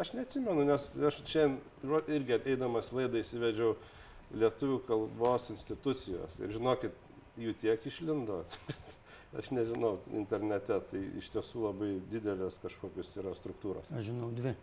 Aš 0.00 0.14
neatsimenu, 0.16 0.64
nes 0.64 0.86
aš 1.04 1.18
šiandien 1.28 2.06
irgi 2.16 2.38
eidamas 2.54 2.88
laidą 2.96 3.20
įsivedžiau 3.20 3.74
lietuvių 4.40 4.78
kalbos 4.88 5.50
institucijos. 5.52 6.38
Ir 6.40 6.54
žinokit, 6.54 6.96
jų 7.36 7.52
tiek 7.60 7.84
išlindo. 7.86 8.40
aš 9.38 9.52
nežinau, 9.52 9.98
internete 10.16 10.80
tai 10.88 11.02
iš 11.20 11.28
tiesų 11.36 11.66
labai 11.66 11.92
didelės 12.08 12.56
kažkokios 12.64 13.12
yra 13.20 13.36
struktūros. 13.36 13.92
Aš 13.92 14.08
žinau 14.08 14.32
dvi. 14.32 14.56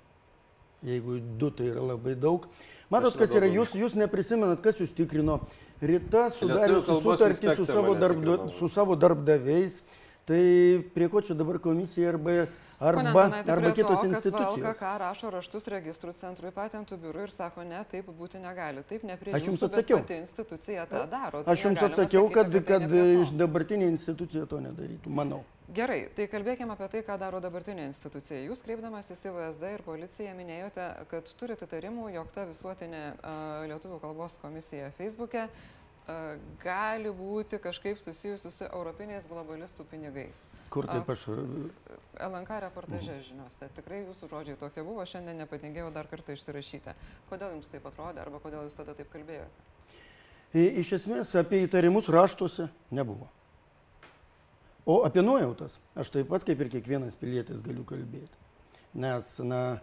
Jeigu 0.85 1.19
du, 1.39 1.49
tai 1.51 1.71
yra 1.73 1.81
labai 1.83 2.15
daug. 2.15 2.45
Matot, 2.89 3.15
kas 3.19 3.33
yra, 3.35 3.49
jūs, 3.51 3.73
jūs 3.75 3.95
neprisimenat, 3.99 4.61
kas 4.63 4.79
jūs 4.79 4.93
tikrino. 4.95 5.41
Rita 5.79 6.27
kalbos 6.31 7.19
sutartį 7.19 7.55
su 7.55 7.65
savo, 7.67 7.95
darbda, 7.99 8.37
tikrino. 8.37 8.53
su 8.57 8.69
savo 8.71 8.95
darbdaviais. 8.99 9.81
Tai 10.29 10.83
prie 10.93 11.07
ko 11.09 11.21
čia 11.25 11.33
dabar 11.33 11.57
komisija 11.57 12.09
arba, 12.13 12.43
Pone 12.79 12.89
arba, 12.91 13.23
Antanaiti, 13.23 13.51
arba 13.51 13.71
prie 13.71 13.73
kitos 13.79 13.95
to, 13.95 14.01
kad 14.01 14.09
institucijos? 14.11 14.57
VLKK 14.61 14.89
rašo 15.01 15.29
raštus 15.33 15.65
registrų 15.73 16.13
centrui 16.15 16.51
patentų 16.53 16.99
biurui 17.01 17.23
ir 17.25 17.33
sako, 17.33 17.65
ne, 17.65 17.79
taip 17.89 18.11
būti 18.19 18.39
negali. 18.39 18.83
Taip, 18.87 19.07
ne 19.09 19.17
prie 19.17 19.33
Aš 19.33 19.47
jums 19.49 19.65
atsakiau. 19.65 20.03
pati 20.03 20.19
institucija 20.21 20.85
tą 20.91 21.01
daro. 21.09 21.41
Tai 21.43 21.55
Aš 21.55 21.65
jums 21.65 21.79
negalima 21.79 21.95
atsakiau, 21.95 22.27
sakyti, 22.29 22.35
kad, 22.37 22.51
tai 22.53 22.61
kad 22.69 22.85
prie 22.93 23.07
to. 23.25 23.39
dabartinė 23.41 23.89
institucija 23.95 24.45
to 24.53 24.61
nedarytų, 24.67 25.15
manau. 25.21 25.41
Gerai, 25.73 25.99
tai 26.17 26.29
kalbėkime 26.29 26.73
apie 26.77 26.87
tai, 26.93 27.03
ką 27.09 27.17
daro 27.21 27.41
dabartinė 27.41 27.89
institucija. 27.89 28.39
Jūs 28.45 28.63
kreipdamas 28.65 29.09
į 29.13 29.33
VSD 29.33 29.73
ir 29.75 29.83
policiją 29.85 30.37
minėjote, 30.37 30.87
kad 31.11 31.33
turite 31.41 31.65
įtarimų, 31.67 32.07
jog 32.15 32.31
ta 32.37 32.45
visuotinė 32.49 33.03
a, 33.21 33.35
lietuvių 33.69 33.99
kalbos 34.01 34.39
komisija 34.41 34.93
Facebook'e 34.97 35.45
a, 35.45 35.51
gali 36.63 37.11
būti 37.13 37.59
kažkaip 37.61 37.99
susijusi 38.01 38.51
su 38.51 38.65
europiniais 38.67 39.27
globalistų 39.29 39.85
pinigais. 39.89 40.49
Kur 40.73 40.87
taip 40.89 41.09
aš. 41.09 41.25
LNK 42.19 42.59
reportaže 42.65 43.19
žiniuose. 43.27 43.69
Tikrai 43.75 44.03
jūsų 44.05 44.29
žodžiai 44.31 44.59
tokie 44.59 44.83
buvo, 44.83 45.05
šiandien 45.05 45.41
nepatingėjau 45.43 45.91
dar 45.95 46.09
kartą 46.11 46.35
išsirašyti. 46.35 46.95
Kodėl 47.29 47.55
jums 47.55 47.71
taip 47.71 47.85
atrodė 47.89 48.23
arba 48.23 48.41
kodėl 48.43 48.65
jūs 48.67 48.77
tada 48.79 48.95
taip 48.97 49.11
kalbėjote? 49.13 49.67
Iš 50.53 50.95
esmės 50.97 51.35
apie 51.37 51.61
įtarimus 51.67 52.09
raštuose 52.09 52.69
nebuvo. 52.95 53.29
O 54.89 55.03
apie 55.05 55.21
nuojautas 55.21 55.77
aš 55.99 56.09
taip 56.15 56.31
pat 56.31 56.45
kaip 56.47 56.63
ir 56.63 56.71
kiekvienas 56.73 57.17
pilietis 57.19 57.61
galiu 57.61 57.83
kalbėti. 57.85 58.39
Nes, 58.97 59.35
na, 59.45 59.77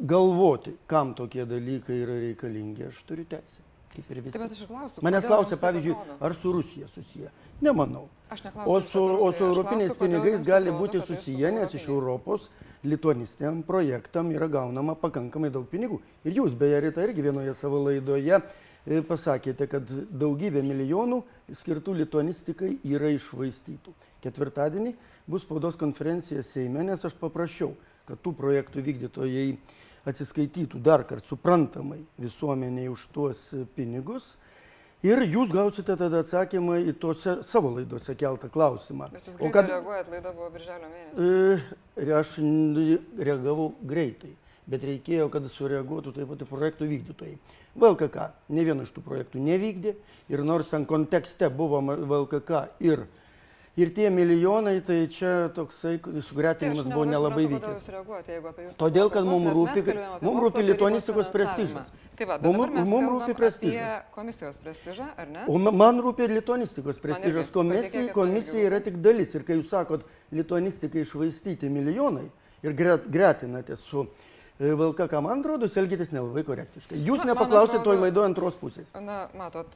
galvoti, 0.00 0.72
kam 0.88 1.12
tokie 1.18 1.44
dalykai 1.44 1.98
yra 2.00 2.16
reikalingi, 2.22 2.88
aš 2.88 3.02
turiu 3.04 3.26
teisę. 3.28 3.60
Kaip 3.92 4.10
ir 4.10 4.20
visi. 4.24 4.38
Taip, 4.38 4.48
aš 4.48 4.64
klausiu. 4.68 5.02
Manęs 5.04 5.26
klausia, 5.28 5.58
pavyzdžiui, 5.60 5.94
ar 6.24 6.34
su 6.34 6.52
Rusija 6.52 6.88
susiję. 6.88 7.30
Nemanau. 7.60 8.06
Aš 8.32 8.44
neklausiu. 8.46 8.72
O 8.72 8.80
su, 8.80 9.02
o 9.26 9.32
su 9.32 9.44
europiniais 9.44 9.92
klausiu, 9.92 10.00
pinigais 10.00 10.46
gali 10.46 10.72
būti 10.72 10.96
tai 10.96 11.06
su 11.06 11.16
susiję, 11.16 11.52
nes 11.52 11.74
iš. 11.76 11.88
Europos 11.92 12.48
lituanistiniam 12.84 13.62
projektam 13.62 14.32
yra 14.32 14.48
gaunama 14.48 14.94
pakankamai 14.98 15.52
daug 15.52 15.68
pinigų. 15.70 16.00
Ir 16.24 16.40
jūs, 16.40 16.56
beje, 16.58 16.80
Rita, 16.86 17.04
irgi 17.04 17.26
vienoje 17.28 17.54
savo 17.58 17.82
laidoje 17.84 18.40
e, 18.40 19.02
pasakėte, 19.06 19.68
kad 19.70 19.92
daugybė 20.10 20.64
milijonų 20.66 21.20
skirtų 21.60 21.94
lituanistikai 22.00 22.78
yra 22.88 23.12
išvaistytų. 23.12 23.94
Ketvirtadienį 24.24 24.96
bus 25.30 25.44
spaudos 25.46 25.78
konferencija 25.78 26.42
Seime, 26.46 26.82
nes 26.86 27.04
aš 27.04 27.14
paprašiau, 27.20 27.74
kad 28.08 28.18
tų 28.24 28.34
projektų 28.40 28.82
vykdytojai 28.88 29.46
atsiskaitytų 30.08 30.80
dar 30.82 31.04
kartą 31.06 31.32
suprantamai 31.32 32.00
visuomeniai 32.20 32.88
už 32.92 33.06
tuos 33.14 33.42
pinigus. 33.76 34.36
Ir 35.02 35.18
jūs 35.26 35.50
gausite 35.50 35.96
tada 35.98 36.20
atsakymą 36.22 36.76
į 36.86 36.92
tose 37.02 37.40
savo 37.42 37.72
laidose 37.74 38.14
keltą 38.14 38.46
klausimą. 38.54 39.08
Bet 39.10 39.26
jūs 39.26 39.34
greitai 39.40 39.52
kad- 39.56 39.70
reaguojat, 39.72 40.10
laida 40.12 40.32
buvo 40.32 40.50
birželio 40.54 40.90
mėnesį. 40.92 41.58
E, 41.98 42.04
ir 42.04 42.12
aš 42.20 42.36
reagavau 43.18 43.72
greitai, 43.82 44.30
bet 44.70 44.86
reikėjo, 44.86 45.26
kad 45.30 45.42
sureaguotų 45.50 46.14
taip 46.14 46.28
pat 46.30 46.44
ir 46.44 46.46
projektų 46.46 46.86
vykdytojai. 46.92 47.34
VLKK 47.74 48.28
ne 48.50 48.64
vieno 48.64 48.82
iš 48.86 48.92
tų 48.94 49.02
projektų 49.02 49.42
nevykdė 49.42 49.96
ir 50.28 50.44
nors 50.46 50.68
ten 50.70 50.86
kontekste 50.86 51.50
buvo 51.50 51.80
VLKK 51.82 52.68
ir 52.80 53.06
Ir 53.80 53.88
tie 53.96 54.10
milijonai, 54.12 54.82
tai 54.84 55.06
čia 55.08 55.48
toksai 55.56 55.94
Tai 56.04 56.20
sugretinimas 56.20 56.84
buvo 56.92 57.06
nelabai 57.08 57.46
vykęs. 57.48 57.86
Todėl, 58.76 59.08
kad 59.08 59.24
mum 59.24 59.40
nes 59.40 59.48
mes 59.48 59.56
rūpi- 59.56 59.84
kalbėjom 59.86 60.12
apie 60.12 60.26
mum 60.26 60.34
mokslo 60.36 60.50
rūpi 60.60 60.64
lituanistikos 60.68 61.30
prestižas. 61.32 61.86
Tai 62.18 62.26
va, 62.28 62.36
bet 62.36 62.44
Mum- 62.50 62.58
dabar 62.60 62.70
mes 62.74 62.90
mum 62.90 63.00
kalbam 63.06 63.14
rūpi 63.22 63.34
prestižas. 63.38 64.02
komisijos 64.14 64.58
prestižą, 64.60 65.06
ar 65.16 65.26
ne? 65.28 65.44
O 65.48 65.56
ma- 65.56 65.70
man 65.72 66.02
rūpi 66.04 66.28
lituanistikos 66.28 66.98
prestižas. 67.00 67.48
Komisija, 67.50 68.12
komisija 68.12 68.66
yra 68.68 68.80
tik 68.84 69.00
dalis. 69.00 69.32
Ir 69.34 69.42
kai 69.42 69.56
jūs 69.56 69.70
sakot, 69.72 70.04
lituanistikai 70.32 71.00
išvaistyti 71.06 71.70
milijonai 71.72 72.28
ir 72.62 72.72
gret, 72.74 73.08
gretinate 73.08 73.76
su 73.76 74.04
e, 74.60 74.68
VLKK, 74.68 75.16
man 75.24 75.40
atrodo, 75.40 75.64
jūs 75.66 75.80
elgitės 75.80 76.12
nelabai 76.12 76.44
korektiškai. 76.44 77.00
Jūs 77.08 77.24
nepaklausėte 77.24 77.82
toj 77.82 77.96
laidoje 78.04 78.28
antros 78.28 78.54
pusės. 78.60 78.92
Na, 79.00 79.28
matot, 79.34 79.66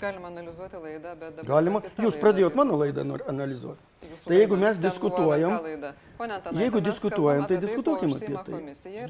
galima 0.00 0.28
analizuoti 0.28 0.76
laidą, 0.76 1.14
bet 1.20 1.36
dabar... 1.36 1.48
Galima, 1.48 1.80
jūs 1.98 2.16
pradėjot 2.22 2.52
tai- 2.54 2.60
mano 2.62 2.78
laidą 2.80 3.04
analizuoti. 3.28 3.80
Jūsų 4.04 4.28
Tai 4.28 4.36
jeigu 4.36 4.56
mes 4.60 4.78
diskutuojam- 4.78 5.54
Antanaite, 5.54 6.60
jeigu 6.60 6.80
mes 6.80 6.84
diskutuojam, 6.90 7.46
tai 7.48 7.56
apie 7.56 7.66
diskutuokim 7.66 8.10
apie 8.12 8.34
tai. 8.34 8.52
Komisija 8.52 9.06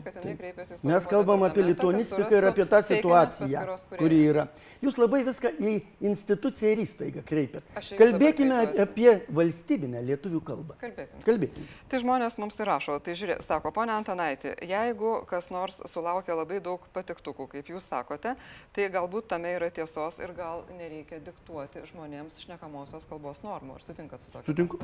Mes 0.85 1.07
kalbam 1.11 1.43
apie 1.43 1.63
lituanistiką 1.67 2.31
ir 2.39 2.47
apie 2.53 2.67
tą 2.67 2.83
situaciją, 2.83 3.65
kuri 3.99 4.21
yra. 4.31 4.47
Jūs 4.85 4.99
labai 5.01 5.23
viską 5.25 5.51
į 5.65 5.73
instituciją 6.05 6.73
ir 6.75 6.83
įstaigą 6.85 7.23
kreipiat. 7.25 7.69
Kalbėkime 7.97 8.59
apie 8.85 9.09
valstybinę 9.33 10.03
lietuvių 10.11 10.41
kalbą. 10.45 10.77
Kalbėkime. 10.83 11.23
Kalbėkime. 11.25 11.67
Tai 11.89 12.01
žmonės 12.03 12.37
mums 12.43 12.59
ir 12.61 12.69
rašo, 12.69 12.99
tai 13.05 13.15
žiūrėk, 13.17 13.41
sako, 13.45 13.73
ponia 13.77 13.97
Antanaitė, 14.01 14.53
jeigu 14.69 15.15
kas 15.31 15.49
nors 15.55 15.81
sulaukia 15.89 16.37
labai 16.37 16.61
daug 16.65 16.85
patiktukų, 16.97 17.49
kaip 17.57 17.73
jūs 17.73 17.89
sakote, 17.95 18.35
tai 18.77 18.89
galbūt 18.93 19.31
tame 19.33 19.55
yra 19.57 19.71
tiesos 19.73 20.21
ir 20.21 20.35
gal 20.37 20.67
nereikia 20.77 21.23
diktuoti 21.25 21.87
žmonėms 21.89 22.43
šnekamosios 22.45 23.09
kalbos 23.09 23.41
normų. 23.47 23.79
Ar 23.79 23.87
sutinkat 23.87 24.25
su 24.25 24.35
tokiu? 24.35 24.53
Sutinku. 24.53 24.81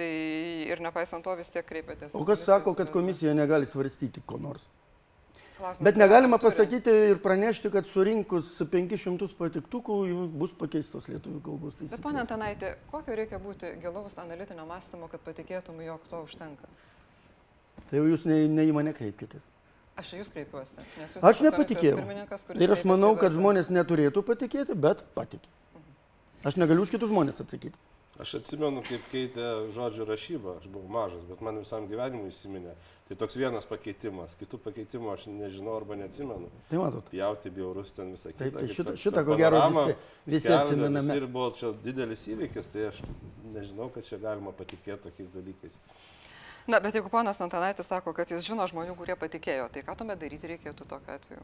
Tai 0.00 0.12
ir 0.70 0.80
nepaisant 0.80 1.24
to 1.26 1.34
vis 1.36 1.52
tiek 1.52 1.66
kreipiatės. 1.66 2.16
O 2.16 2.24
kas 2.24 2.46
sako, 2.46 2.72
kad 2.78 2.92
komisija 2.94 3.34
negali 3.36 3.68
svarstyti 3.68 4.22
ko 4.24 4.40
nors? 4.40 4.64
Klausimas, 5.60 5.84
Bet 5.84 5.98
negalima 6.00 6.38
pasakyti 6.40 6.92
ir 7.10 7.18
pranešti, 7.20 7.68
kad 7.72 7.88
surinkus 7.88 8.54
500 8.72 9.28
patiktukų 9.36 9.96
bus 10.40 10.54
pakeistos 10.56 11.08
lietuvių 11.12 11.40
kalbos 11.44 11.76
Bet, 11.76 12.00
ponia 12.00 12.22
taisyklės. 12.22 12.22
Antanaitė, 12.24 12.70
kokio 12.88 13.16
reikia 13.18 13.40
būti 13.42 13.74
gilaus 13.82 14.16
analitinio 14.22 14.64
mąstymo, 14.68 15.10
kad 15.12 15.20
patikėtum, 15.26 15.82
jog 15.84 16.06
to 16.08 16.22
užtenka? 16.24 16.70
Tai 17.90 18.00
jau 18.00 18.06
jūs 18.08 18.24
ne, 18.30 18.46
ne 18.48 18.64
į 18.70 18.72
mane 18.76 18.94
kreipkitės. 18.96 19.44
Aš 20.00 20.14
jūs 20.16 20.32
kreipiuosi. 20.32 20.80
Nes 20.96 21.16
jūs 21.18 21.28
Aš 21.28 21.44
nepatikėjau. 21.44 22.00
Ir 22.56 22.72
aš 22.72 22.86
manau, 22.88 23.12
kad 23.20 23.36
žmonės 23.36 23.68
neturėtų 23.68 24.24
patikėti, 24.24 24.76
bet 24.78 25.04
patikė. 25.16 25.52
Aš 26.46 26.56
negaliu 26.56 26.86
už 26.86 26.94
kitus 26.94 27.12
žmonės 27.12 27.42
atsakyti. 27.44 27.76
Aš 28.20 28.34
atsimenu, 28.36 28.82
kaip 28.84 29.04
keitė 29.12 29.44
žodžių 29.72 30.04
rašybą, 30.10 30.58
aš 30.60 30.66
buvau 30.68 30.90
mažas, 30.92 31.22
bet 31.28 31.40
man 31.40 31.56
visam 31.62 31.86
gyvenimui 31.88 32.28
įsiminė. 32.28 32.74
Tai 33.08 33.16
toks 33.22 33.34
vienas 33.40 33.64
pakeitimas, 33.66 34.34
kitų 34.38 34.58
pakeitimų 34.66 35.08
aš 35.14 35.24
nežinau 35.32 35.72
arba 35.78 35.96
neatsimenu. 35.98 36.50
Tai 36.68 36.78
matot. 36.82 37.08
Pjauti 37.10 37.50
bjaurus 37.50 37.90
ten 37.96 38.12
visą 38.12 38.30
kitą. 38.34 38.44
Taip, 38.44 38.58
tai 38.60 38.68
šitą- 38.76 38.94
šitą 39.00 39.24
ko 39.26 39.36
gero 39.40 39.62
visi- 39.72 39.96
visi 40.26 40.46
skelbė, 40.46 40.60
atsimename. 40.60 41.00
visi 41.08 41.16
Ir 41.16 41.26
buvo 41.26 41.48
čia 41.56 41.72
didelis 41.82 42.26
įvykis, 42.34 42.70
tai 42.72 42.84
aš 42.92 43.00
nežinau, 43.56 43.88
kad 43.94 44.04
čia 44.04 44.18
galima 44.22 44.52
patikėti 44.52 45.02
tokiais 45.08 45.32
dalykais. 45.34 45.78
Na, 46.68 46.78
bet 46.78 46.94
jeigu 46.94 47.08
ponas 47.10 47.40
Antanaitis 47.40 47.86
sako, 47.88 48.12
kad 48.12 48.28
jis 48.30 48.44
žino 48.46 48.62
žmonių, 48.68 48.94
kurie 48.96 49.16
patikėjo, 49.16 49.70
tai 49.72 49.82
ką 49.82 49.96
tuomet 49.96 50.20
daryti 50.20 50.46
reikėtų 50.46 50.86
tokiu 50.86 51.16
atveju? 51.16 51.42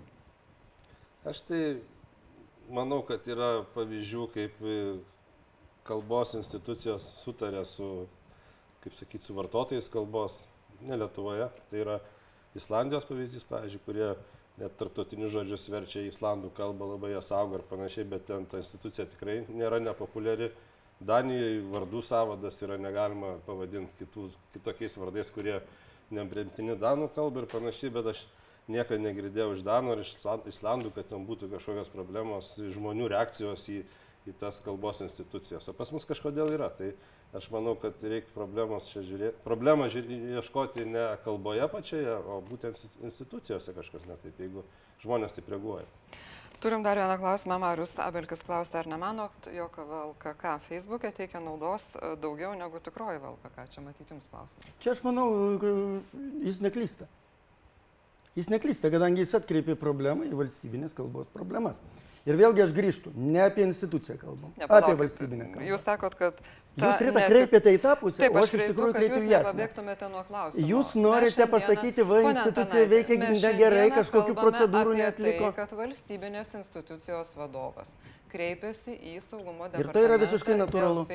Aš 1.24 1.40
tai 1.48 1.80
manau, 2.70 3.02
kad 3.02 3.24
yra 3.26 3.64
pavyzdžių, 3.74 4.28
kaip 4.34 4.52
kalbos 5.86 6.34
institucijos 6.38 7.06
sutarė 7.22 7.64
su, 7.68 8.06
kaip 8.84 8.94
sakyti, 8.98 9.24
su 9.24 9.36
vartotojais 9.36 9.90
kalbos, 9.92 10.42
ne 10.84 10.98
Lietuvoje. 11.00 11.48
Tai 11.70 11.82
yra 11.82 12.00
Islandijos 12.56 13.06
pavyzdys, 13.08 13.46
pavyzdžiui, 13.48 13.82
kurie 13.86 14.10
net 14.56 14.76
tarptautinius 14.80 15.34
žodžius 15.34 15.66
verčia 15.68 16.04
į 16.04 16.12
islandų 16.12 16.50
kalbą, 16.56 16.88
labai 16.94 17.12
jas 17.12 17.28
auga 17.36 17.58
ir 17.58 17.66
panašiai, 17.68 18.06
bet 18.08 18.24
ten 18.28 18.46
ta 18.48 18.62
institucija 18.62 19.04
tikrai 19.12 19.42
nėra 19.52 19.82
nepopuliari. 19.84 20.48
Danijoje 20.96 21.60
vardų 21.68 22.00
savadas 22.08 22.62
yra 22.64 22.78
negalima 22.80 23.34
pavadinti 23.44 23.98
kitų, 23.98 24.30
kitokiais 24.54 24.96
vardais, 24.96 25.28
kurie 25.34 25.58
nepriimtini 26.14 26.78
danų 26.80 27.10
kalbą 27.12 27.42
ir 27.42 27.50
panašiai, 27.52 27.92
bet 27.92 28.08
aš 28.14 28.22
niekada 28.72 29.02
negirdėjau 29.04 29.50
iš 29.58 29.64
danų 29.66 29.92
ar 29.92 30.00
iš 30.00 30.14
Isla- 30.16 30.40
islandų, 30.48 30.94
kad 30.96 31.10
ten 31.12 31.26
būtų 31.28 31.50
kažkokios 31.52 31.92
problemos, 31.92 32.54
žmonių 32.56 33.10
reakcijos 33.12 33.68
į, 33.68 33.82
į 34.26 34.34
tas 34.40 34.58
kalbos 34.64 35.02
institucijas. 35.04 35.68
O 35.70 35.74
pas 35.76 35.90
mus 35.94 36.06
kažkodėl 36.08 36.54
yra. 36.56 36.68
Tai 36.74 36.92
aš 37.36 37.48
manau, 37.54 37.76
kad 37.80 38.00
reikia 38.02 38.32
problemos 38.34 38.90
čia 38.92 39.04
žiūrėti. 39.06 39.42
Problemą 39.44 39.88
ieškoti 39.90 40.86
ne 40.88 41.08
kalboje 41.24 41.68
pačioje, 41.72 42.16
o 42.16 42.40
būtent 42.46 42.80
institucijose 43.06 43.74
kažkas 43.76 44.08
netaip, 44.10 44.38
jeigu 44.40 44.64
žmonės 45.04 45.36
taip 45.36 45.50
reaguoja. 45.52 45.86
Turim 46.60 46.82
dar 46.82 46.96
vieną 46.96 47.18
klausimą. 47.20 47.58
Marius 47.60 47.98
Abelkis 48.00 48.40
klausia, 48.46 48.78
ar 48.80 48.88
nemanot, 48.88 49.50
jog 49.52 49.76
VLKK 49.76 50.56
Facebook'e 50.64 51.10
teikia 51.12 51.42
naudos 51.44 51.92
e, 51.98 52.14
daugiau 52.16 52.54
negu 52.56 52.80
tikroji 52.80 53.20
VLKK? 53.20 53.66
Čia 53.74 53.84
matyti 53.84 54.16
jums 54.16 54.30
klausimas. 54.32 54.78
Čia 54.80 54.94
aš 54.94 55.02
manau, 55.04 55.28
jis 56.46 56.62
neklysta. 56.64 57.10
Jis 58.36 58.48
neklysta, 58.52 58.88
kadangi 58.92 59.22
jis 59.22 59.36
atkreipė 59.36 59.76
problemą 59.80 60.24
į 60.28 60.36
valstybinės 60.36 60.96
kalbos 60.96 61.28
problemas. 61.32 61.82
Ir 62.26 62.34
vėlgi 62.34 62.62
aš 62.64 62.72
grįžtu, 62.74 63.12
ne 63.14 63.38
apie 63.44 63.62
instituciją 63.62 64.16
kalbam, 64.18 64.50
Ne, 64.56 64.64
apie 64.64 64.70
palaukit, 64.72 64.98
valstybinę 64.98 65.44
kalbą. 65.52 65.66
Jūs 65.68 65.82
sakot, 65.86 66.14
kad... 66.18 66.40
Jūs 66.76 66.98
rita 67.06 67.12
netik- 67.20 67.30
kreipiate 67.30 67.72
į 67.72 67.78
tą 67.84 67.92
pusę, 68.00 68.18
Taip, 68.20 68.34
aš 68.36 68.48
aš 68.48 68.56
iš 68.58 68.64
tikrųjų 68.72 68.96
kreipiu 68.96 69.14
jūs 69.14 69.22
į 69.24 69.30
klausimo. 70.26 70.66
Jūs 70.72 70.96
norite 70.98 71.30
šiandieną- 71.36 71.52
pasakyti, 71.54 72.04
va, 72.10 72.18
institucija 72.32 72.88
veikia 72.90 73.18
negerai, 73.30 73.86
kažkokių 73.94 74.34
procedūrų 74.40 74.90
apie 74.92 75.00
neatliko. 75.00 75.46
Tai, 75.46 75.52
kad 75.60 75.76
valstybinės 75.78 76.52
institucijos 76.58 77.32
vadovas 77.38 77.94
kreipėsi 78.34 78.98
į 79.14 79.14
saugumo 79.22 79.70
Ir 79.70 79.70
tai 79.70 79.78
yra 79.78 80.18
departamentą 80.18 80.26
visiškai 80.26 80.58
natūralu. 80.64 81.06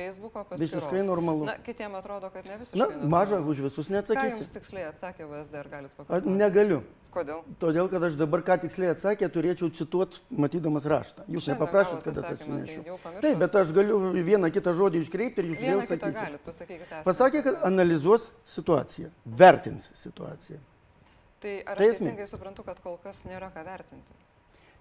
Visiškai 0.64 1.04
normalu. 1.06 1.44
Na, 1.44 1.58
kitiems 1.62 2.00
atrodo, 2.00 2.32
kad 2.32 2.48
ne 2.48 2.56
visiškai. 2.64 2.80
Na, 2.80 2.88
maža, 3.12 3.38
už 3.38 3.60
visus 3.68 3.84
Ką 3.86 3.92
jums 3.92 3.94
neatsakysi. 4.00 4.52
tiksliai 4.56 4.88
atsakė 4.88 5.28
VSD, 5.28 5.60
ar 5.60 5.68
galite 5.68 5.92
A, 5.92 6.02
pakalbėti? 6.02 6.36
Negaliu. 6.40 6.82
Kodėl? 7.12 7.42
Todėl, 7.60 7.90
kad 7.92 8.04
aš 8.08 8.14
dabar 8.16 8.40
ką 8.46 8.56
tiksliai 8.62 8.94
atsakė, 8.94 9.28
turėčiau 9.32 9.68
cituoti, 9.76 10.22
matydamas 10.32 10.86
raštą. 10.88 11.26
Jūs 11.28 11.50
nepaprašot, 11.52 12.00
kad 12.06 12.16
tai 12.16 12.30
atsinešiu. 12.38 12.96
pamiršot? 13.02 13.20
Taip, 13.26 13.36
bet 13.42 13.58
aš 13.60 13.72
galiu 13.76 13.98
vieną 14.16 14.48
kitą 14.54 14.72
žodį 14.78 15.02
iškreipti 15.04 15.44
ir 15.44 15.50
jūs 15.52 15.60
Vieną 15.60 15.82
vėl 15.82 15.90
sakysite. 15.90 17.02
Pasakė, 17.04 17.42
kad 17.44 17.60
analizuos 17.68 18.30
situaciją, 18.48 19.10
vertins 19.26 19.90
situaciją. 19.92 20.62
Tai 21.42 21.54
ar 21.66 21.76
Tai 21.76 21.84
aš 21.84 21.96
esmė. 21.96 21.98
teisingai 21.98 22.28
suprantu, 22.30 22.64
kad 22.64 22.80
kol 22.80 22.96
kas 23.02 23.24
nėra 23.28 23.50
ką 23.52 23.64
vertinti? 23.66 24.16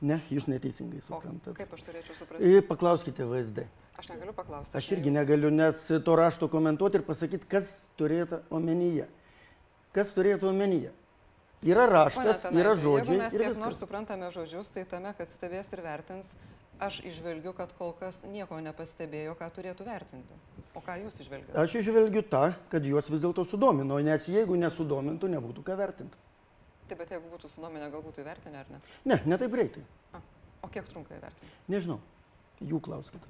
Ne, 0.02 0.22
jūs 0.34 0.48
neteisingai 0.50 1.02
suprantate. 1.06 1.58
kaip 1.60 1.74
aš 1.76 1.84
turėčiau 1.86 2.15
suprasti? 2.17 2.62
Paklauskite 2.70 3.26
VSD. 3.28 3.67
Aš 4.00 4.08
negaliu 4.10 4.34
paklausti. 4.34 4.78
Aš 4.78 4.88
ne 4.89 4.98
irgi 4.98 5.10
jūs. 5.12 5.17
negaliu, 5.20 5.52
nes 5.54 5.82
to 6.06 6.15
rašto 6.15 6.48
komentuoti 6.50 6.98
ir 7.02 7.04
pasakyti, 7.06 7.46
kas 7.50 7.82
turėtų 8.00 8.39
omenyje. 8.50 9.06
Kas 9.94 10.13
turėtų 10.15 10.48
omenyje. 10.50 10.94
Yra 11.62 11.86
raštas, 11.86 12.45
Antanaite, 12.45 12.58
yra 12.58 12.71
Jeigu 12.74 12.82
žodžiai 12.82 13.17
mes 13.21 13.34
ir 13.38 13.43
kiek 13.43 13.58
nors 13.60 13.76
viskas. 13.76 13.82
suprantame 13.84 14.32
žodžius, 14.34 14.71
tai 14.74 14.84
tame, 14.89 15.12
kad 15.13 15.30
stebės 15.30 15.69
ir 15.76 15.82
vertins, 15.86 16.32
aš 16.82 17.02
išvelgiu, 17.06 17.54
kad 17.54 17.74
kol 17.78 17.93
kas 18.00 18.24
nieko 18.26 18.58
nepastebėjo, 18.65 19.36
ką 19.38 19.50
turėtų 19.54 19.86
vertinti. 19.86 20.34
O 20.74 20.82
ką 20.82 20.95
jūs 21.04 21.19
išvelgiate? 21.21 21.54
Aš 21.62 21.76
išvelgiu 21.84 22.24
tą, 22.26 22.56
kad 22.71 22.86
juos 22.88 23.12
vis 23.13 23.21
dėlto 23.21 23.45
sudomino, 23.45 24.00
nes 24.02 24.26
jeigu 24.26 24.58
nesudomintų, 24.58 25.30
nebūtų 25.36 25.65
ką 25.67 25.78
vertinti. 25.78 26.17
Taip, 26.89 26.97
bet 26.97 27.13
jeigu 27.13 27.30
būtų 27.30 27.47
sunominę, 27.54 27.91
galbūt 27.93 28.24
įvertinę 28.24 28.58
ar 28.63 28.74
ne? 28.74 28.82
Ne, 29.06 29.21
ne 29.30 29.38
taip 29.38 29.54
greitai. 29.54 29.84
A, 30.17 30.24
o 30.65 30.71
kiek 30.71 30.89
trunka 30.89 31.13
įvertinti? 31.13 31.54
Nežinau. 31.71 32.02
Jų 32.62 32.82
klauskite. 32.84 33.30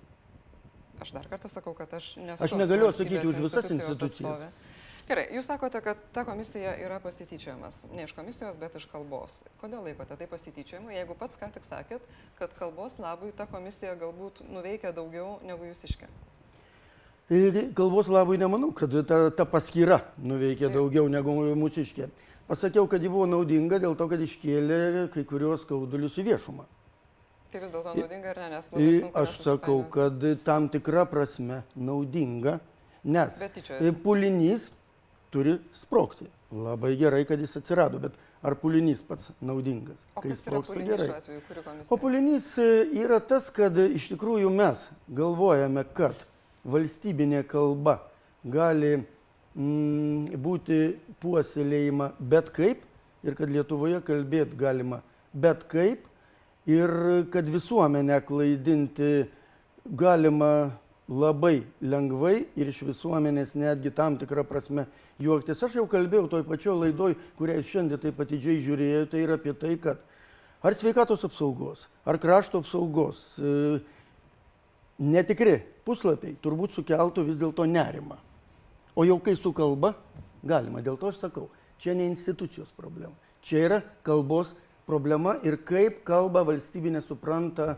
Aš 1.02 1.12
dar 1.18 1.28
kartą 1.28 1.50
sakau, 1.50 1.74
kad 1.76 1.92
aš 1.98 2.14
nesu. 2.22 2.46
Aš 2.46 2.56
negaliu 2.56 2.88
atsakyti 2.94 3.28
už 3.28 3.44
visas 3.44 3.68
institucijas. 3.74 4.22
atstovė. 4.22 4.50
Gerai, 5.10 5.26
jūs 5.34 5.48
sakote, 5.50 5.82
kad 5.84 6.00
ta 6.14 6.24
komisija 6.28 6.76
yra 6.84 7.00
pasityčiojimas. 7.04 7.86
Ne 7.96 8.06
iš 8.06 8.14
komisijos, 8.16 8.58
bet 8.62 8.76
iš 8.78 8.86
kalbos. 8.92 9.42
Kodėl 9.62 9.84
laikote 9.88 10.18
tai 10.20 10.28
pasityčiojimu, 10.30 10.92
jeigu 10.94 11.16
pats 11.18 11.40
ką 11.42 11.50
tik 11.56 11.66
sakėt, 11.68 12.06
kad 12.40 12.54
kalbos 12.60 13.00
labui 13.02 13.34
ta 13.36 13.48
komisija 13.50 13.96
galbūt 14.00 14.44
nuveikia 14.48 14.94
daugiau 14.96 15.40
negu 15.48 15.68
jūs 15.72 15.86
iškė? 15.90 16.10
Kalbos 17.78 18.12
labui 18.12 18.38
nemanau, 18.38 18.74
kad 18.76 18.94
ta, 19.08 19.24
ta 19.32 19.48
paskyra 19.48 20.02
nuveikė 20.20 20.68
Taip. 20.68 20.76
daugiau 20.76 21.08
negu 21.10 21.34
mūsiškė. 21.56 22.10
Pasakiau, 22.52 22.84
kad 22.92 23.00
ji 23.00 23.08
buvo 23.08 23.24
naudinga 23.32 23.80
dėl 23.80 23.96
to, 23.96 24.10
kad 24.12 24.20
iškėlė 24.20 25.08
kai 25.14 25.24
kurios 25.28 25.64
skaudulius 25.64 26.18
į 26.20 26.26
viešumą. 26.28 26.66
Tai 27.52 27.62
vis 27.64 27.72
dėlto 27.72 27.94
naudinga 27.96 28.34
ar 28.34 28.42
ne, 28.42 28.50
nes 28.54 28.68
labai 28.74 28.92
sunku. 29.00 29.16
aš 29.22 29.38
sakau, 29.46 29.78
kad 29.92 30.26
tam 30.44 30.68
tikra 30.72 31.06
prasme 31.08 31.62
naudinga, 31.76 32.60
nes 33.04 33.40
pulinys 34.04 34.70
turi 35.32 35.58
sprokti. 35.78 36.28
Labai 36.52 36.98
gerai, 37.00 37.24
kad 37.26 37.40
jis 37.40 37.56
atsirado, 37.62 38.00
bet 38.04 38.18
ar 38.44 38.58
pulinys 38.60 39.04
pats 39.08 39.32
naudingas? 39.40 40.04
O 40.16 40.24
kas 40.26 40.44
yra 40.50 40.60
pulinys 40.68 41.00
šiuo 41.00 41.16
atveju, 41.16 41.44
kuri 41.48 41.64
komisija? 41.64 41.88
O 41.96 42.00
pulinys 42.02 42.52
e, 42.60 42.68
yra 43.04 43.22
tas, 43.24 43.48
kad 43.56 43.78
iš 43.86 44.10
tikrųjų 44.12 44.52
mes 44.52 44.84
galvojame, 45.22 45.86
kad 45.96 46.26
valstybinė 46.68 47.46
kalba 47.50 48.02
gali 48.44 48.98
mm, 49.00 50.36
būti 50.44 50.82
puoselėjama 51.24 52.12
bet 52.20 52.52
kaip 52.56 52.84
ir 53.24 53.38
kad 53.38 53.52
Lietuvoje 53.54 54.02
kalbėti 54.06 54.58
galima 54.60 55.02
bet 55.34 55.64
kaip 55.72 56.08
ir 56.70 56.92
kad 57.34 57.50
visuomenę 57.50 58.20
klaidinti 58.28 59.12
galima 59.86 60.72
labai 61.10 61.64
lengvai 61.82 62.46
ir 62.56 62.70
iš 62.72 62.84
visuomenės 62.88 63.56
netgi 63.60 63.92
tam 63.96 64.18
tikrą 64.22 64.46
prasme 64.48 64.86
juoktis. 65.20 65.62
Aš 65.64 65.80
jau 65.80 65.88
kalbėjau 65.90 66.30
toj 66.32 66.46
pačioj 66.48 66.78
laidoj, 66.86 67.16
kurią 67.40 67.58
jūs 67.60 67.72
šiandien 67.72 68.02
taip 68.02 68.22
atidžiai 68.24 68.62
žiūrėjote 68.64 69.20
ir 69.20 69.34
apie 69.36 69.54
tai, 69.58 69.76
kad 69.82 70.04
ar 70.64 70.78
sveikatos 70.78 71.26
apsaugos, 71.28 71.88
ar 72.06 72.20
krašto 72.22 72.62
apsaugos 72.62 73.24
e, 73.42 73.82
netikri 75.02 75.60
puslapiai 75.88 76.38
turbūt 76.42 76.78
sukeltų 76.78 77.26
vis 77.28 77.42
dėlto 77.42 77.66
nerimą. 77.68 78.20
O 78.96 79.06
jau 79.08 79.18
kai 79.24 79.36
su 79.40 79.54
kalba, 79.56 79.96
galima, 80.44 80.84
dėl 80.84 81.00
to 81.00 81.12
aš 81.12 81.22
sakau, 81.24 81.50
čia 81.82 81.96
ne 81.98 82.08
institucijos 82.12 82.72
problema, 82.78 83.16
čia 83.42 83.66
yra 83.66 83.82
kalbos 84.06 84.54
problema 84.88 85.38
ir 85.48 85.60
kaip 85.66 86.04
kalba 86.08 86.44
valstybinė 86.48 87.04
supranta 87.06 87.76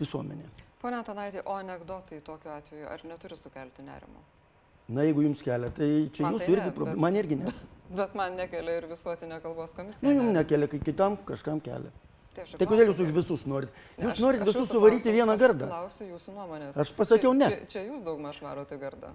visuomenė. 0.00 0.67
Pone 0.82 0.96
Antanaitė, 1.00 1.42
o 1.46 1.56
anegdotai 1.58 2.20
tokiu 2.22 2.50
atveju 2.54 2.86
ar 2.88 3.00
neturi 3.04 3.36
sukelti 3.36 3.82
nerimo? 3.82 4.20
Na, 4.88 5.02
jeigu 5.04 5.24
jums 5.26 5.42
kelia, 5.44 5.68
tai 5.74 5.88
čia 6.14 6.22
Man 6.24 6.36
jūsų 6.36 6.46
tai 6.46 6.52
irgi 6.54 6.70
problema. 6.76 6.94
bet- 6.94 7.02
Man 7.02 7.16
irgi 7.16 7.36
ne. 7.40 7.52
Bet 7.98 8.14
man 8.14 8.36
nekelia 8.36 8.76
ir 8.78 8.86
visuotinė 8.88 9.40
kalbos 9.42 9.74
Na, 9.74 9.82
komisija. 9.82 10.08
jums 10.12 10.22
nerimo. 10.22 10.32
nekelia, 10.38 10.68
kai 10.68 10.78
kitam 10.86 11.16
kažkam 11.28 11.60
kelia. 11.60 11.90
Tai, 12.34 12.44
aš 12.44 12.52
Tai 12.60 12.66
kodėl 12.70 12.92
jūs 12.92 13.00
už 13.02 13.12
visus 13.16 13.44
norit? 13.50 13.70
Ne, 13.98 14.04
Jūs 14.06 14.12
aš- 14.14 14.22
norit 14.22 14.40
aš 14.44 14.46
visus 14.52 14.68
suvaryti 14.70 15.02
klausiu- 15.02 15.16
vieną 15.18 15.32
aš 15.34 15.40
gardą. 15.42 15.66
Klausiu 15.72 16.04
jūsų 16.14 16.34
nuomonės. 16.36 16.78
Aš 16.84 16.92
pasakiau 16.94 17.32
čia, 17.32 17.38
ne. 17.40 17.48
Čia, 17.48 17.66
čia 17.66 17.80
jūs 17.90 18.04
daug 18.04 18.20
maž 18.20 18.40
varote 18.44 18.78
gardą. 18.78 19.10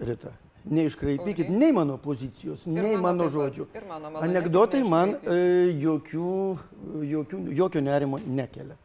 Rita, 0.00 0.32
neiškraipykit 0.68 1.46
Audry? 1.48 1.58
nei 1.58 1.72
mano 1.72 1.96
pozicijos, 1.98 2.66
Ir 2.66 2.82
nei 2.82 2.96
mano 2.96 3.24
pat, 3.24 3.32
žodžių. 3.32 3.66
Ir 3.74 3.84
mano 3.88 4.10
malonėkit 4.10 4.28
Anekdotai 4.30 4.82
man 4.88 5.14
e, 5.22 5.72
jokių, 5.80 6.58
jokių, 7.14 7.40
jokio 7.56 7.80
nerimo 7.80 8.18
nekelia. 8.26 8.76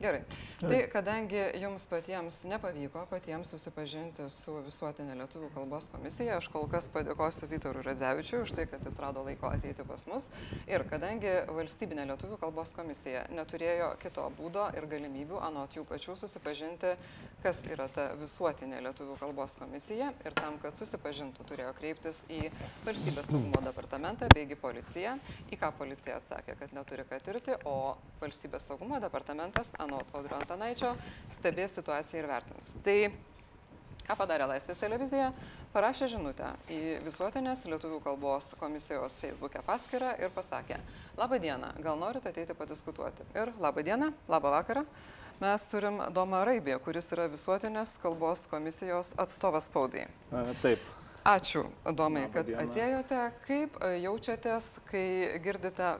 Gerai. 0.00 0.22
Tai 0.60 0.78
kadangi 0.88 1.40
jums 1.60 1.84
patiems 1.84 2.38
nepavyko 2.48 3.02
patiems 3.10 3.50
susipažinti 3.52 4.24
su 4.32 4.54
visuotinė 4.64 5.12
lietuvių 5.18 5.50
kalbos 5.52 5.90
komisija, 5.92 6.38
aš 6.40 6.46
kol 6.54 6.64
kas 6.72 6.86
padėkosiu 6.88 7.48
Vytarui 7.50 7.82
Radzevičiui 7.84 8.40
už 8.46 8.54
tai, 8.56 8.64
kad 8.70 8.86
jis 8.88 8.96
rado 9.02 9.20
laiko 9.26 9.50
ateiti 9.52 9.84
pas 9.84 10.06
mus. 10.08 10.30
Ir 10.72 10.86
kadangi 10.88 11.34
valstybinė 11.52 12.06
lietuvių 12.08 12.38
kalbos 12.40 12.72
komisija 12.78 13.26
neturėjo 13.36 13.90
kito 14.00 14.24
būdo 14.38 14.70
ir 14.80 14.86
galimybių 14.88 15.42
anot 15.50 15.76
jų 15.76 15.84
pačių 15.92 16.16
susipažinti, 16.22 16.94
kas 17.44 17.60
yra 17.68 17.90
ta 17.92 18.08
visuotinė 18.22 18.80
lietuvių 18.88 19.18
kalbos 19.20 19.58
komisija 19.60 20.14
ir 20.24 20.38
tam, 20.40 20.56
kad 20.64 20.80
susipažintų, 20.80 21.44
turėjo 21.52 21.74
kreiptis 21.76 22.22
į 22.32 22.40
valstybės 22.88 23.28
saugumo 23.34 23.60
departamentą 23.68 24.32
beigi 24.32 24.56
policiją, 24.64 25.18
į 25.52 25.60
ką 25.60 25.74
policija 25.76 26.16
atsakė, 26.22 26.56
kad 26.64 26.72
neturi 26.76 27.04
ką 27.04 27.20
tirti, 27.28 27.60
o 27.68 27.98
valstybės 28.24 28.72
saugumo 28.72 29.00
departamentas, 29.00 29.72
anot 29.90 30.14
Audrio 30.14 30.38
Antanaičio, 30.38 30.94
stebės 31.34 31.74
situaciją 31.78 32.22
ir 32.22 32.30
vertins. 32.30 32.72
Tai 32.86 32.98
ką 34.06 34.16
padarė 34.18 34.46
Laisvės 34.50 34.78
televizija? 34.80 35.30
Parašė 35.74 36.08
žinutę 36.14 36.52
į 36.70 36.80
visuotinės 37.06 37.66
lietuvių 37.70 38.00
kalbos 38.02 38.54
komisijos 38.58 39.20
Facebook'e 39.22 39.62
paskyrą 39.66 40.16
ir 40.22 40.32
pasakė, 40.34 40.80
labą 41.18 41.38
dieną, 41.42 41.74
gal 41.84 41.98
norite 41.98 42.32
ateiti 42.32 42.56
padiskutuoti? 42.58 43.26
Ir 43.38 43.52
labą 43.62 43.84
dieną, 43.86 44.12
labą 44.30 44.54
vakarą. 44.56 44.86
Mes 45.40 45.62
turim 45.72 46.02
Domą 46.12 46.42
Raibį, 46.44 46.74
kuris 46.84 47.06
yra 47.14 47.24
visuotinės 47.32 47.94
kalbos 48.02 48.44
komisijos 48.50 49.14
atstovas 49.22 49.70
spaudai. 49.70 50.04
Taip. 50.60 50.82
Ačiū, 51.24 51.62
Domai, 51.96 52.26
kad 52.32 52.48
atėjote. 52.48 53.22
Kaip 53.46 53.78
e, 53.84 53.88
jaučiatės, 54.02 54.68
kai 54.88 55.04
girdite, 55.44 55.94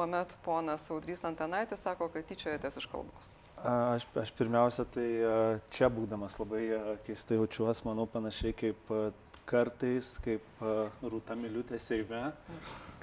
kuomet 0.00 0.32
ponas 0.44 0.86
Audrys 0.90 1.20
Antanaitis 1.28 1.82
sako, 1.84 2.08
kad 2.08 2.24
tyčiojatės 2.24 2.78
iš 2.80 2.86
kalbos? 2.88 3.34
Aš, 3.60 4.06
aš 4.16 4.30
pirmiausia, 4.32 4.86
tai 4.88 5.08
čia 5.68 5.90
būdamas 5.92 6.38
labai 6.40 6.62
keistai 7.04 7.36
jaučiuosi, 7.36 7.84
manau, 7.84 8.06
panašiai 8.08 8.54
kaip 8.56 8.94
kartais, 9.50 10.14
kaip 10.24 10.64
Rūta 11.04 11.36
Miliutė 11.36 11.76
Seime, 11.82 12.30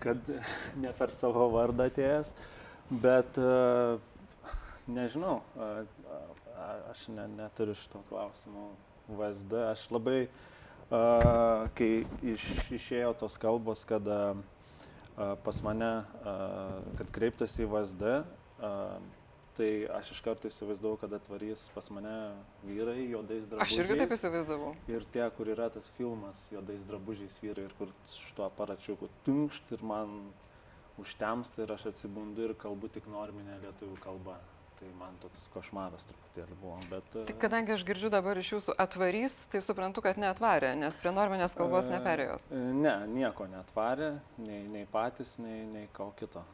kad 0.01 0.33
ne 0.81 0.95
per 0.97 1.13
savo 1.13 1.45
vardą 1.53 1.86
atėjęs, 1.91 2.33
bet 3.05 3.38
nežinau, 4.89 5.38
aš 6.89 7.07
ne, 7.13 7.29
neturiu 7.38 7.77
šito 7.77 8.01
klausimo 8.10 8.71
VSD, 9.13 9.62
aš 9.75 9.88
labai, 9.93 10.19
kai 11.77 11.91
iš, 12.33 12.49
išėjo 12.81 13.13
tos 13.21 13.38
kalbos, 13.38 13.86
kad 13.86 14.10
pas 15.17 15.62
mane, 15.65 15.91
kad 16.99 17.13
kreiptasi 17.15 17.65
į 17.65 17.71
VSD, 17.71 18.17
tai 19.58 19.69
aš 19.97 20.12
iš 20.13 20.19
karto 20.21 20.49
įsivaizdavau, 20.49 20.99
kad 21.01 21.13
atvarys 21.17 21.63
pas 21.73 21.88
mane 21.89 22.13
vyrai 22.67 23.08
juodais 23.10 23.47
drabužiais. 23.49 23.73
Aš 23.73 23.80
irgi 23.82 23.97
taip 24.03 24.13
įsivaizdavau. 24.13 24.73
Ir 24.93 25.08
tie, 25.13 25.23
kur 25.34 25.49
yra 25.49 25.71
tas 25.73 25.89
filmas 25.97 26.43
juodais 26.53 26.86
drabužiais 26.86 27.39
vyrai 27.41 27.65
ir 27.65 27.73
kur 27.80 27.93
šituo 28.12 28.45
aparačiuku 28.45 29.10
tunkšt 29.25 29.73
ir 29.73 29.86
man 29.93 30.13
užtemsta 31.01 31.65
ir 31.65 31.73
aš 31.73 31.88
atsibundu 31.93 32.45
ir 32.45 32.53
kalbu 32.62 32.91
tik 32.93 33.10
norminė 33.10 33.58
lietuvių 33.65 33.97
kalba. 34.03 34.38
Tai 34.77 34.87
man 34.93 35.15
toks 35.17 35.47
košmaras 35.49 36.05
truputėlį 36.05 36.55
buvo, 36.61 36.75
bet... 36.91 37.15
Tai 37.25 37.35
kadangi 37.41 37.73
aš 37.73 37.81
girdžiu 37.87 38.11
dabar 38.13 38.37
iš 38.37 38.51
jūsų 38.53 38.75
atvarys, 38.77 39.39
tai 39.49 39.61
suprantu, 39.65 40.03
kad 40.05 40.19
neatvarė, 40.21 40.75
nes 40.77 40.99
prie 41.01 41.13
norminės 41.15 41.57
kalbos 41.57 41.89
e, 41.89 41.95
neperėjo. 41.95 42.35
e, 42.53 42.59
Ne, 42.77 42.93
nieko 43.09 43.47
netvarė, 43.49 44.11
nei, 44.37 44.61
nei 44.69 44.85
patys, 44.91 45.39
nei, 45.41 45.63
nei 45.71 45.89
ko 45.97 46.11
kito. 46.19 46.45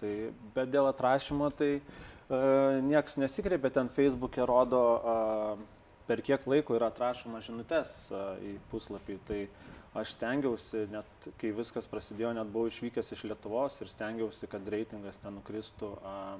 Tai, 0.00 0.14
bet 0.56 0.72
dėl 0.72 0.88
atrašymo, 0.88 1.50
tai 1.56 1.70
uh, 1.82 2.80
niekas 2.84 3.20
nesikreipė, 3.20 3.74
ten 3.76 3.92
Facebook'e 3.92 4.48
rodo, 4.48 4.82
uh, 4.96 5.92
per 6.08 6.24
kiek 6.24 6.48
laiko 6.48 6.80
yra 6.80 6.88
atrašoma 6.88 7.44
žinutės 7.44 7.94
uh, 8.08 8.40
į 8.40 8.56
puslapį. 8.72 9.20
Tai 9.28 9.40
aš 10.00 10.16
stengiausi, 10.16 10.86
net 10.92 11.30
kai 11.40 11.52
viskas 11.56 11.88
prasidėjo, 11.92 12.32
net 12.40 12.48
buvau 12.52 12.72
išvykęs 12.72 13.12
iš 13.16 13.28
Lietuvos 13.28 13.80
ir 13.84 13.92
stengiausi, 13.92 14.48
kad 14.48 14.68
reitingas 14.72 15.20
ten 15.20 15.36
nukristų 15.36 15.92
uh, 16.00 16.36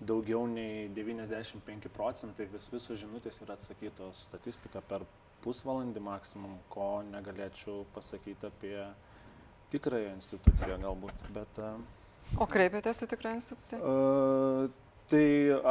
daugiau 0.00 0.46
nei 0.48 0.88
95 0.88 1.88
procentai, 1.92 2.48
vis 2.48 2.68
visos 2.72 2.98
žinutės 3.00 3.40
yra 3.44 3.56
atsakytos 3.58 4.24
statistika 4.30 4.80
per 4.80 5.04
pusvalandį 5.44 6.00
maksimum, 6.04 6.56
ko 6.72 7.00
negalėčiau 7.08 7.84
pasakyti 7.94 8.48
apie 8.48 8.76
tikrąją 9.72 10.14
instituciją 10.16 10.78
galbūt. 10.82 11.24
Bet, 11.36 11.60
uh, 11.60 12.40
O 12.40 12.46
kreipėtės 12.46 13.02
į 13.04 13.10
tikrą 13.10 13.34
instituciją? 13.36 13.80
Uh, 13.82 14.70
tai 15.10 15.24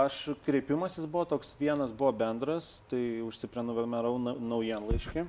aš 0.03 0.19
kreipimasis 0.45 1.07
buvo 1.09 1.25
toks 1.33 1.53
vienas, 1.59 1.93
buvo 1.95 2.11
bendras, 2.21 2.79
tai 2.91 3.21
užsiprenumerau 3.25 4.17
nau- 4.21 4.37
naujienlaiškį. 4.55 5.25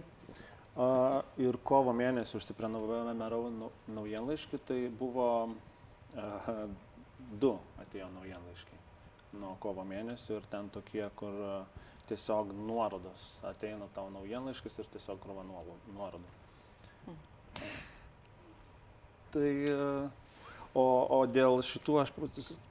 Ir 1.44 1.56
kovo 1.66 1.92
mėnesį 1.92 2.38
užsiprenumerau 2.38 3.42
nau- 3.52 3.72
naujienlaiškį, 3.96 4.60
tai 4.66 4.80
buvo 5.00 5.30
uh, 5.50 6.52
du 7.42 7.56
atėjo 7.84 8.08
naujienlaiškiai 8.16 8.80
nuo 9.36 9.54
kovo 9.62 9.84
mėnesio 9.86 10.38
ir 10.40 10.48
ten 10.50 10.70
tokie, 10.74 11.04
kur 11.18 11.36
uh, 11.44 11.84
tiesiog 12.10 12.54
nuorodos 12.66 13.28
ateina 13.46 13.86
tau 13.94 14.10
naujienlaiškis 14.14 14.80
ir 14.82 14.90
tiesiog 14.96 15.20
krova 15.22 15.44
nuorodų. 15.46 16.26
Tai 19.30 19.50
uh, 19.70 20.08
O, 20.70 20.82
o 21.10 21.24
dėl 21.26 21.58
šitų 21.66 21.96
aš 22.04 22.12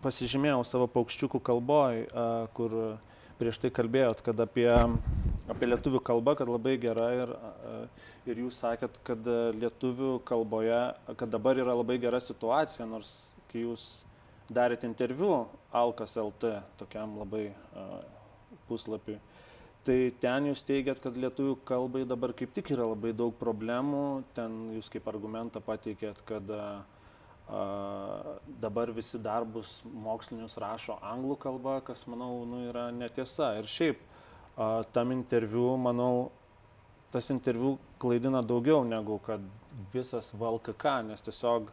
pasižymėjau 0.04 0.62
savo 0.68 0.86
paukščiukų 0.92 1.42
kalboj, 1.44 2.06
a, 2.08 2.28
kur 2.56 2.76
prieš 3.40 3.60
tai 3.60 3.72
kalbėjot, 3.76 4.22
kad 4.24 4.40
apie, 4.40 4.70
apie 5.52 5.68
lietuvių 5.68 6.00
kalbą, 6.08 6.38
kad 6.40 6.48
labai 6.52 6.78
gera 6.80 7.10
ir, 7.18 7.34
ir 8.28 8.40
jūs 8.46 8.60
sakėt, 8.64 9.02
kad 9.08 9.28
lietuvių 9.56 10.14
kalboje, 10.28 10.80
kad 11.20 11.32
dabar 11.32 11.60
yra 11.60 11.76
labai 11.76 12.00
gera 12.00 12.20
situacija, 12.24 12.88
nors 12.88 13.12
kai 13.52 13.66
jūs 13.66 14.06
darėt 14.54 14.86
interviu 14.88 15.46
Alkas 15.76 16.18
LT, 16.20 16.54
tokiam 16.82 17.18
labai 17.22 17.50
a, 17.74 17.88
puslapiui, 18.70 19.18
tai 19.88 19.98
ten 20.22 20.50
jūs 20.52 20.64
teigiat, 20.68 21.02
kad 21.02 21.18
lietuvių 21.18 21.58
kalbai 21.66 22.06
dabar 22.10 22.34
kaip 22.38 22.54
tik 22.54 22.74
yra 22.76 22.88
labai 22.92 23.16
daug 23.18 23.34
problemų, 23.40 24.24
ten 24.38 24.62
jūs 24.78 24.92
kaip 24.94 25.08
argumentą 25.10 25.62
pateikėt, 25.66 26.24
kad 26.30 26.58
A, 27.50 28.38
dabar 28.62 28.92
visi 28.94 29.18
darbus 29.18 29.80
mokslinius 29.90 30.54
rašo 30.62 31.00
anglų 31.02 31.38
kalba, 31.42 31.80
kas, 31.82 32.04
manau, 32.06 32.44
nu, 32.46 32.62
yra 32.70 32.90
netiesa. 32.94 33.56
Ir 33.58 33.66
šiaip 33.66 34.04
a, 34.54 34.84
tam 34.94 35.10
interviu, 35.16 35.72
manau, 35.82 36.30
tas 37.10 37.32
interviu 37.34 37.80
klaidina 37.98 38.44
daugiau 38.46 38.84
negu 38.86 39.18
kad 39.26 39.42
visas 39.94 40.30
VLKK, 40.38 40.94
nes 41.10 41.26
tiesiog 41.26 41.72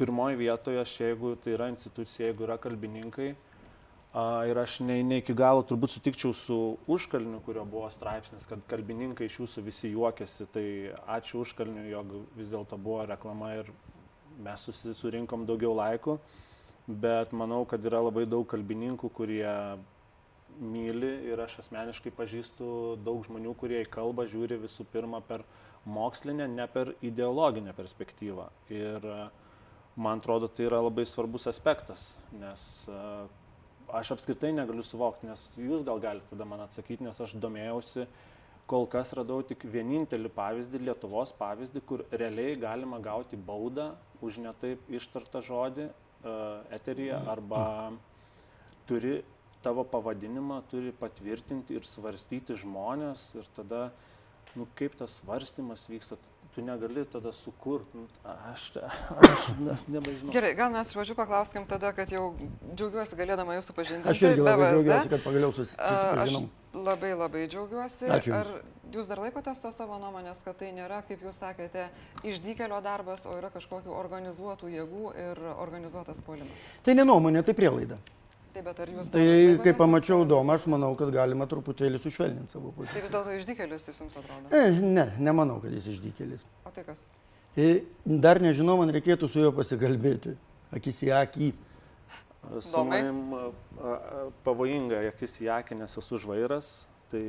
pirmoji 0.00 0.40
vietoje, 0.40 0.80
aš 0.80 0.96
jeigu 1.04 1.36
tai 1.44 1.54
yra 1.58 1.70
institucija, 1.72 2.30
jeigu 2.30 2.48
yra 2.48 2.58
kalbininkai, 2.60 3.34
A, 4.10 4.42
ir 4.50 4.58
aš 4.58 4.80
ne, 4.82 4.96
ne 5.06 5.20
iki 5.20 5.34
galo 5.38 5.62
turbūt 5.62 5.92
sutikčiau 5.92 6.34
su 6.34 6.56
užkalniu, 6.90 7.38
kurio 7.46 7.62
buvo 7.62 7.86
straipsnis, 7.94 8.42
kad 8.50 8.64
kalbininkai 8.66 9.28
iš 9.30 9.36
jūsų 9.38 9.62
visi 9.68 9.92
juokėsi. 9.92 10.48
Tai 10.50 10.64
ačiū 11.14 11.44
užkalniu, 11.44 11.84
jog 11.92 12.16
vis 12.34 12.50
dėlto 12.50 12.74
buvo 12.74 13.04
reklama 13.06 13.52
ir 13.60 13.70
mes 14.42 14.64
susi- 14.66 14.96
surinkom 14.98 15.46
daugiau 15.46 15.76
laikų. 15.78 16.18
Bet 16.90 17.30
manau, 17.30 17.62
kad 17.70 17.86
yra 17.86 18.00
labai 18.02 18.24
daug 18.26 18.48
kalbininkų, 18.50 19.12
kurie 19.14 19.78
myli 20.58 21.12
ir 21.30 21.38
aš 21.38 21.60
asmeniškai 21.62 22.10
pažįstu 22.10 22.98
daug 23.06 23.22
žmonių, 23.28 23.54
kurie 23.54 23.84
į 23.84 23.90
kalbą 23.94 24.26
žiūri 24.26 24.58
visų 24.58 24.88
pirma 24.90 25.20
per 25.22 25.44
mokslinę, 25.86 26.48
ne 26.50 26.66
per 26.66 26.96
ideologinę 27.00 27.72
perspektyvą. 27.78 28.48
Ir 28.74 29.06
e, 29.06 29.20
man 29.96 30.18
atrodo, 30.18 30.48
tai 30.48 30.66
yra 30.68 30.80
labai 30.82 31.04
svarbus 31.08 31.46
aspektas, 31.50 32.14
nes 32.40 32.64
e, 32.88 32.98
aš 33.96 34.12
apskritai 34.16 34.52
negaliu 34.54 34.84
suvokti, 34.86 35.28
nes 35.28 35.48
jūs 35.58 35.84
gal 35.86 36.02
galite 36.02 36.30
tada 36.32 36.46
man 36.48 36.62
atsakyti, 36.64 37.04
nes 37.06 37.20
aš 37.20 37.34
domėjausi, 37.42 38.06
kol 38.70 38.86
kas 38.90 39.10
radau 39.18 39.40
tik 39.42 39.64
vienintelį 39.66 40.30
pavyzdį, 40.36 40.84
Lietuvos 40.86 41.34
pavyzdį, 41.38 41.82
kur 41.86 42.04
realiai 42.14 42.54
galima 42.60 43.00
gauti 43.02 43.36
baudą 43.36 43.90
už 44.22 44.38
netaip 44.44 44.86
ištartą 44.94 45.42
žodį 45.42 45.88
uh, 45.90 46.60
eteryje 46.76 47.18
arba 47.32 47.64
turi 48.86 49.16
tavo 49.64 49.82
pavadinimą, 49.84 50.60
turi 50.70 50.92
patvirtinti 50.96 51.74
ir 51.76 51.88
svarstyti 51.88 52.54
žmonės 52.62 53.26
ir 53.40 53.48
tada, 53.56 53.88
nu 54.54 54.68
kaip 54.78 54.94
tas 54.96 55.18
svarstymas 55.18 55.88
vyksta, 55.90 56.16
tu 56.54 56.62
negali 56.62 57.04
tada 57.06 57.32
sukurti. 57.32 57.96
Nu, 57.96 58.06
aš, 58.52 58.64
aš 59.20 59.44
ne, 59.60 59.76
nebežinau. 59.96 60.32
Gerai, 60.34 60.54
gal 60.58 60.72
mes 60.74 60.90
iš 60.90 60.96
pradžių 60.98 61.16
paklauskim 61.18 61.66
tada, 61.70 61.92
kad 61.96 62.10
jau 62.10 62.32
džiaugiuosi 62.74 63.16
galėdama 63.20 63.54
jūsų 63.58 63.76
pažinti. 63.76 64.08
Aš 64.10 64.22
irgi 64.28 64.42
labai 64.46 64.72
džiaugiuosi, 64.74 65.12
kad 65.14 65.24
pagaliau 65.26 65.52
susi- 65.56 65.78
A, 65.78 65.94
Aš 66.24 66.34
susipažinom. 66.34 66.50
labai 66.90 67.12
labai 67.14 67.46
džiaugiuosi. 67.48 68.10
Ačiū. 68.18 68.34
Ar 68.34 68.46
jūs 68.90 69.06
dar 69.06 69.18
laikotės 69.22 69.62
to 69.62 69.70
savo 69.72 69.98
nuomonės, 70.02 70.42
kad 70.44 70.58
tai 70.58 70.72
nėra, 70.74 71.02
kaip 71.06 71.22
jūs 71.22 71.38
sakėte, 71.38 71.88
išdykelio 72.26 72.80
darbas, 72.82 73.26
o 73.26 73.36
yra 73.38 73.50
kažkokių 73.54 73.94
organizuotų 73.94 74.70
jėgų 74.74 75.12
ir 75.16 75.44
organizuotas 75.56 76.20
puolimas? 76.26 76.66
Tai 76.82 76.94
ne 76.98 77.04
nuomonė, 77.06 77.44
tai 77.46 77.54
prielaida. 77.54 77.98
Taip, 78.50 78.64
bet 78.66 78.80
ar 78.82 78.90
jūs... 78.90 79.08
dar 79.12 79.22
Tai 79.22 79.62
kai 79.62 79.72
pamačiau 79.78 80.24
domą, 80.26 80.56
aš 80.58 80.66
manau, 80.72 80.90
kad 80.98 81.12
galima 81.14 81.46
truputėlį 81.50 82.00
sušvelninti 82.02 82.50
savo 82.56 82.72
Tai 82.72 82.76
poziciją. 82.80 83.02
vis 83.04 83.12
dėlto 83.14 83.34
išdykelis 83.38 83.88
jis 83.90 84.00
jums 84.02 84.18
atrodo. 84.18 84.50
E, 84.50 84.70
ne, 84.82 85.06
nemanau, 85.22 85.60
kad 85.62 85.74
jis 85.76 85.86
išdykėlis. 85.94 86.46
O 86.66 86.72
tai 86.74 86.82
kas? 86.88 87.06
E, 87.54 87.84
dar 88.26 88.42
nežinau, 88.42 88.76
man 88.80 88.90
reikėtų 88.94 89.30
su 89.30 89.44
juo 89.44 89.52
pasikalbėti. 89.54 90.34
Akis 90.74 91.02
į 91.06 91.12
akį. 91.20 91.52
Su 92.64 92.82
manim 92.88 93.36
pavojinga, 94.46 95.04
akis 95.12 95.36
į 95.44 95.50
akį, 95.60 95.78
nes 95.82 95.98
esu 96.00 96.18
žvairas, 96.18 96.70
tai 97.10 97.22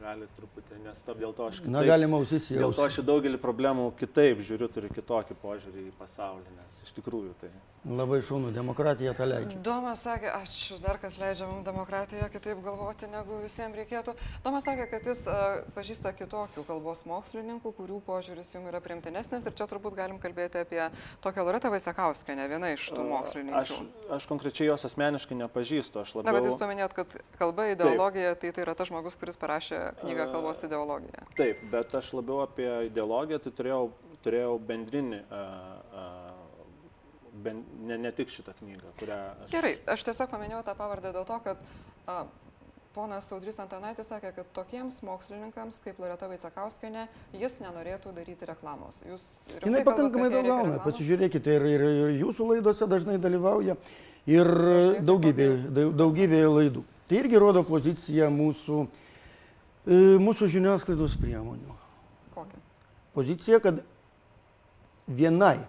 gali 0.00 0.26
truputį 0.36 0.80
nestap, 0.84 1.18
dėl 1.20 1.32
to 1.36 1.46
aš 1.48 1.60
Na, 1.64 1.80
kitaip, 1.80 1.88
galima 1.92 2.18
ausis 2.20 2.48
dėl 2.50 2.72
to 2.74 2.82
jau. 2.82 2.88
aš 2.90 3.00
į 3.02 3.06
daugelį 3.08 3.38
problemų 3.42 3.88
kitaip 4.00 4.40
žiūriu, 4.44 4.68
turiu 4.74 4.90
kitokį 4.94 5.36
požiūrį 5.42 5.86
į 5.88 5.96
pasaulį, 5.98 6.54
nes 6.58 6.80
iš 6.86 6.94
tikrųjų 6.98 7.34
tai. 7.40 7.50
Labai 7.88 8.18
šaunu, 8.26 8.50
demokratija 8.52 9.12
tą 9.16 9.24
leidžia. 9.30 9.60
Domas 9.64 10.02
sakė, 10.04 10.28
ačiū 10.34 10.76
dar, 10.82 10.98
kad 11.00 11.14
leidžia 11.20 11.46
mums 11.48 11.64
demokratiją 11.64 12.26
kitaip 12.34 12.58
galvoti, 12.64 13.06
negu 13.08 13.38
visiems 13.44 13.76
reikėtų. 13.78 14.14
Domas 14.44 14.66
sakė, 14.66 14.88
kad 14.90 15.06
jis 15.06 15.22
uh, 15.30 15.62
pažįsta 15.76 16.10
kitokių 16.18 16.64
kalbos 16.68 17.04
mokslininkų, 17.08 17.72
kurių 17.78 18.00
požiūris 18.08 18.50
jums 18.56 18.68
yra 18.72 18.80
primtinesnis 18.84 19.46
ir 19.46 19.54
čia 19.56 19.68
turbūt 19.70 19.94
galim 19.96 20.18
kalbėti 20.20 20.58
apie 20.64 20.82
tokią 21.22 21.44
Loretą 21.46 21.70
Vaisekauskenę, 21.72 22.48
viena 22.50 22.72
iš 22.74 22.88
tų 22.90 23.04
Aš, 23.04 23.10
mokslininkų. 23.12 23.78
aš 24.18 24.26
konkrečiai 24.28 24.68
jos 24.72 24.84
asmeniškai 24.90 25.38
nepažįstu, 25.44 26.02
aš 26.02 26.14
Na, 26.14 26.20
labiau... 26.22 26.38
bet 26.40 26.50
jūs 26.50 26.58
paminėjot, 26.60 26.92
kad 26.98 27.16
kalba 27.38 27.68
ideologija, 27.72 28.34
tai 28.34 28.50
tai 28.52 28.62
yra 28.64 28.74
tas 28.74 28.88
žmogus, 28.88 29.16
kuris 29.20 29.27
parašė 29.36 29.82
knygą 30.00 30.28
kalbos 30.32 30.64
ideologija. 30.64 31.26
Taip, 31.36 31.60
bet 31.72 31.94
aš 31.98 32.12
labiau 32.16 32.40
apie 32.46 32.68
ideologiją, 32.88 33.38
tai 33.44 33.52
turėjau, 33.60 33.84
turėjau 34.24 34.56
bendrinį, 34.70 35.20
a, 35.28 35.44
a, 36.02 36.08
ben, 37.44 37.62
ne, 37.84 37.98
ne 37.98 38.12
tik 38.16 38.32
šitą 38.32 38.56
knygą, 38.58 38.96
kurią 39.00 39.18
aš... 39.44 39.52
Gerai, 39.52 39.76
aš 39.94 40.08
tiesiog 40.08 40.30
paminėjau 40.32 40.64
tą 40.66 40.74
pavardę 40.78 41.12
dėl 41.14 41.26
to, 41.28 41.38
kad 41.44 41.60
a, 42.08 42.22
ponas 42.98 43.28
Audrys 43.34 43.58
Antanaitis 43.62 44.08
sakė, 44.10 44.32
kad 44.34 44.50
tokiems 44.56 45.00
mokslininkams 45.06 45.80
kaip 45.84 46.00
Loreta 46.02 46.28
Vaisekauskenė 46.30 47.06
jis 47.38 47.60
nenorėtų 47.62 48.12
daryti 48.16 48.48
reklamos. 48.48 49.02
Jūs 49.06 49.26
Jinai 49.62 49.84
pakankamai 49.86 50.30
daug 50.32 50.48
gauna. 50.48 50.78
Pasižiūrėkite, 50.86 51.58
ir, 51.58 51.66
ir, 51.76 51.84
ir 51.88 52.14
jūsų 52.24 52.48
laidose 52.54 52.88
dažnai 52.90 53.18
dalyvauja, 53.22 53.76
ir 54.28 54.50
Dažnai 54.50 55.04
daugybėje, 55.06 55.58
dau- 55.76 55.92
daugybėje 56.02 56.48
laidų. 56.56 56.86
Tai 57.08 57.20
irgi 57.22 57.38
rodo 57.40 57.62
poziciją 57.64 58.28
mūsų, 58.34 58.82
e, 58.84 59.07
mūsų 59.88 60.48
žiniasklaidos 60.52 61.16
priemonių. 61.20 61.74
Kokią? 62.34 62.60
Pozicija, 63.14 63.60
kad 63.64 63.80
vienai 65.08 65.64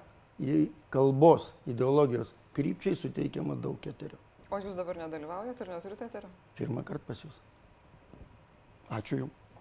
kalbos 0.94 1.54
ideologijos 1.70 2.34
krypčiai 2.58 2.98
suteikiama 3.00 3.56
daug 3.56 3.86
eterio. 3.88 4.20
O 4.50 4.58
jūs 4.60 4.76
dabar 4.76 4.98
nedalyvaujate 4.98 5.64
ir 5.64 5.72
neturite 5.76 6.08
eterio? 6.10 6.30
Pirmą 6.58 6.84
kartą 6.84 7.12
pas 7.12 7.20
jūs. 7.24 7.36
Ačiū 8.90 9.20
Jums. 9.22 9.54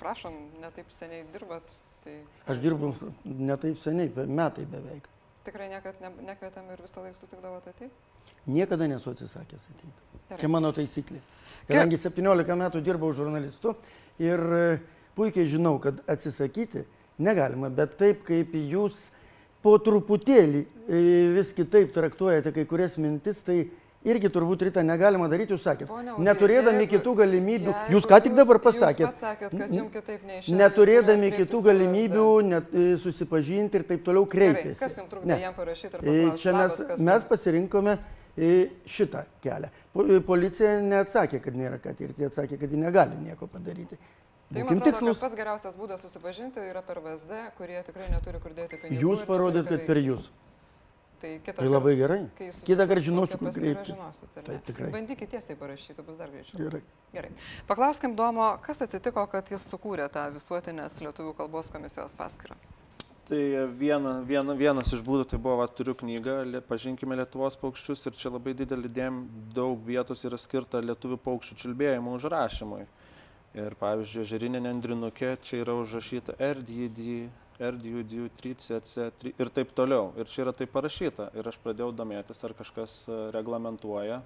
Prašom, 0.00 0.34
netaip 0.62 0.88
seniai 0.92 1.26
dirbat, 1.34 1.68
tai 2.04 2.14
Aš 2.48 2.60
dirbu 2.62 2.94
ne 3.24 3.56
taip 3.60 3.78
seniai, 3.82 4.08
metai 4.26 4.64
beveik. 4.70 5.08
tikrai 5.44 5.68
niekad 5.70 6.00
ne, 6.02 6.10
nekvietėm 6.26 6.70
ir 6.74 6.80
visą 6.82 7.02
laiką 7.04 7.18
sutikdavote 7.20 7.72
tai? 7.78 7.90
Niekada 8.46 8.88
nesu 8.90 9.10
atsisakęs 9.12 9.68
ateiti. 9.70 10.15
Gerai. 10.28 10.40
Čia 10.42 10.48
mano 10.50 10.72
taisyklė. 10.74 11.20
Kadangi 11.68 11.98
17 11.98 12.56
metų 12.58 12.80
dirbau 12.82 13.12
žurnalistu 13.14 13.74
ir 14.22 14.38
e, 14.38 14.78
puikiai 15.18 15.46
žinau, 15.50 15.78
kad 15.82 15.98
atsisakyti 16.10 16.84
negalima, 17.18 17.70
bet 17.70 17.96
taip 17.98 18.24
kaip 18.26 18.54
jūs 18.54 19.08
po 19.62 19.76
truputėlį 19.82 20.62
e, 20.86 21.00
vis 21.34 21.50
kitaip 21.56 21.92
traktuojate 21.94 22.52
kai 22.54 22.64
kurias 22.70 22.98
mintis, 23.02 23.40
tai 23.46 23.68
irgi 24.06 24.28
turbūt 24.30 24.62
rytą 24.68 24.82
negalima 24.86 25.26
daryti, 25.30 25.54
jūs 25.56 25.64
sakėt. 25.66 25.88
Pone 25.90 26.12
Audry, 26.12 26.24
Neturėdami 26.28 26.84
jeigu- 26.84 26.92
kitų 27.00 27.14
galimybių, 27.22 27.72
jeigu 27.72 27.94
jūs 27.96 28.06
ką 28.06 28.20
tik 28.22 28.36
dabar 28.38 28.60
Jūs 28.60 28.66
pasakėt, 28.68 29.06
pats 29.08 29.22
sakėt, 29.24 29.56
kad 29.58 29.72
jums 29.74 29.90
kitaip 29.96 30.26
neišėjo. 30.28 30.58
neturėdami 30.60 31.30
kitų 31.34 31.62
galimybių 31.66 32.26
net, 32.46 32.68
e, 32.74 32.84
susipažinti 33.02 33.74
ir 33.80 33.82
taip 33.90 34.04
toliau 34.06 34.26
Gerai, 34.30 34.52
kreipėsi. 34.54 34.78
kas 34.78 34.94
jums 35.00 35.10
trukdė 35.10 35.26
Ne. 35.26 35.40
jam 35.40 35.54
parašyti? 35.54 36.38
Čia 36.38 36.52
mes, 36.54 37.00
mes 37.02 37.22
pasirinkome 37.26 37.96
e, 37.98 37.98
šitą 38.36 39.24
kelią. 39.42 39.70
Po- 39.92 40.06
Policija 40.26 40.76
neatsakė, 40.84 41.40
kad 41.40 41.56
nėra 41.56 41.78
ką 41.82 41.94
tirti, 41.96 42.26
atsakė, 42.28 42.58
kad 42.60 42.70
ji 42.70 42.76
negali 42.80 43.16
nieko 43.24 43.46
padaryti. 43.48 43.96
Tai 44.52 44.62
man 44.62 44.76
atrodo, 44.78 44.84
tikslus. 44.90 45.18
pats 45.18 45.34
geriausias 45.34 45.76
būdas 45.76 46.02
susipažinti 46.04 46.60
yra 46.70 46.82
per 46.86 47.00
VSD, 47.02 47.38
kurie 47.56 47.80
tikrai 47.82 48.10
neturi 48.12 48.38
kur 48.38 48.52
dėti 48.54 48.78
pinigų. 48.78 49.00
Jūs 49.02 49.24
parodėt, 49.26 49.66
kad 49.72 49.86
per 49.88 49.98
jūs. 49.98 50.28
Tai 51.18 51.30
kitą 51.40 51.62
Tai 51.64 51.68
labai 51.72 51.94
gerai. 51.96 52.18
Kitą 52.36 52.84
kartą 52.86 53.00
žinosiu, 53.02 53.38
kur 53.40 53.50
kreiptis. 53.56 53.98
Taip, 54.36 54.60
tikrai. 54.68 54.90
Bandykit 54.92 55.30
tiesiai 55.32 55.56
parašyti, 55.56 56.04
bus 56.04 56.18
dar 56.20 56.28
greičiau. 56.28 56.60
Gerai. 56.60 56.82
Gerai. 57.16 57.30
Paklauskim 57.66 58.14
Domo, 58.14 58.50
kas 58.62 58.84
atsitiko, 58.84 59.24
kad 59.32 59.48
jis 59.50 59.64
sukūrė 59.72 60.10
tą 60.12 60.26
visuotinės 60.34 61.00
lietuvių 61.00 61.32
kalbos 61.40 61.72
komisijos 61.72 62.12
paskirą. 62.20 62.54
Tai 63.26 63.38
viena, 63.74 64.20
viena, 64.22 64.54
vienas 64.54 64.92
iš 64.94 65.00
būdų 65.02 65.24
tai 65.32 65.38
buvo, 65.42 65.56
va, 65.58 65.64
turiu 65.66 65.96
knygą, 65.98 66.60
pažinkime 66.68 67.16
Lietuvos 67.18 67.56
paukščius 67.58 68.06
ir 68.06 68.14
čia 68.14 68.30
labai 68.30 68.52
didelį 68.54 68.90
dėm, 68.94 69.16
daug 69.56 69.80
vietos 69.82 70.22
yra 70.28 70.38
skirta 70.38 70.78
lietuvių 70.78 71.18
paukščių 71.24 71.56
čiulbėjimo 71.62 72.14
užrašymui. 72.20 72.84
Ir 73.58 73.74
pavyzdžiui, 73.80 74.28
žerinė 74.30 74.60
nendrinukė, 74.62 75.32
čia 75.42 75.64
yra 75.64 75.74
užrašyta 75.80 76.36
RDD, 76.38 77.26
RDUD, 77.58 78.14
3CC 78.38 79.08
tri- 79.18 79.34
ir 79.34 79.50
taip 79.58 79.74
toliau. 79.74 80.12
Ir 80.20 80.30
čia 80.30 80.44
yra 80.44 80.54
taip 80.54 80.70
parašyta. 80.76 81.32
Ir 81.34 81.50
aš 81.50 81.58
pradėjau 81.64 81.90
domėtis, 81.96 82.44
ar 82.46 82.54
kažkas 82.54 82.98
e, 83.08 83.20
reglamentuoja 83.34 84.20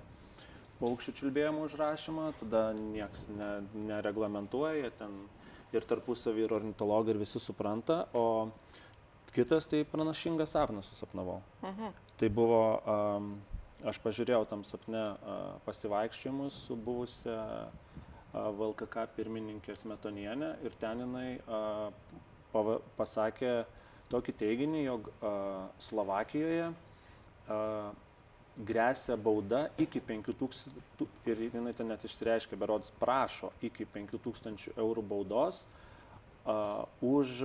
paukščių 0.80 1.14
čiulbėjimo 1.22 1.64
užrašymą, 1.68 2.32
tada 2.40 2.66
nieks 2.76 3.30
ne, 3.32 3.50
nereglamentuoja, 3.88 4.92
ten 5.00 5.14
ir 5.76 5.86
tarpusavį, 5.88 6.44
ir 6.44 6.54
ornitologai, 6.56 7.14
ir 7.14 7.20
visi 7.22 7.40
supranta, 7.40 8.02
o 8.12 8.50
kitas 9.34 9.66
tai 9.70 9.84
pranašingą 9.84 10.46
sapną 10.46 10.82
susapnavau. 10.82 11.40
Mhm. 11.62 11.92
Tai 12.16 12.28
buvo, 12.28 12.62
um, 12.84 13.30
aš 13.84 14.00
pažiūrėjau 14.04 14.44
tam 14.48 14.64
sapne 14.64 15.02
uh, 15.14 15.56
pasivaikščiojimus 15.64 16.58
su 16.66 16.76
buvusia 16.76 17.38
uh, 17.70 18.50
VLKK 18.58 19.06
pirmininkė 19.16 19.76
Smetonienė 19.76 20.52
ir 20.66 20.76
ten 20.80 21.04
jinai 21.06 21.40
uh, 21.46 21.90
pasakė 22.98 23.64
tokį 24.10 24.36
teiginį, 24.42 24.84
jog 24.84 25.10
uh, 25.12 25.68
Slovakijoje 25.78 26.70
uh, 26.70 27.92
grėsia 28.66 29.16
bauda 29.16 29.68
iki 29.80 30.02
5000 30.04 31.06
ir 31.30 31.44
jinai 31.46 31.72
ten 31.72 31.88
net 31.88 32.04
išsireiškia, 32.04 32.58
berods 32.60 32.92
prašo 33.00 33.54
iki 33.64 33.86
5000 33.88 34.74
eurų 34.76 35.06
baudos 35.14 35.64
uh, 35.64 35.79
už 37.04 37.42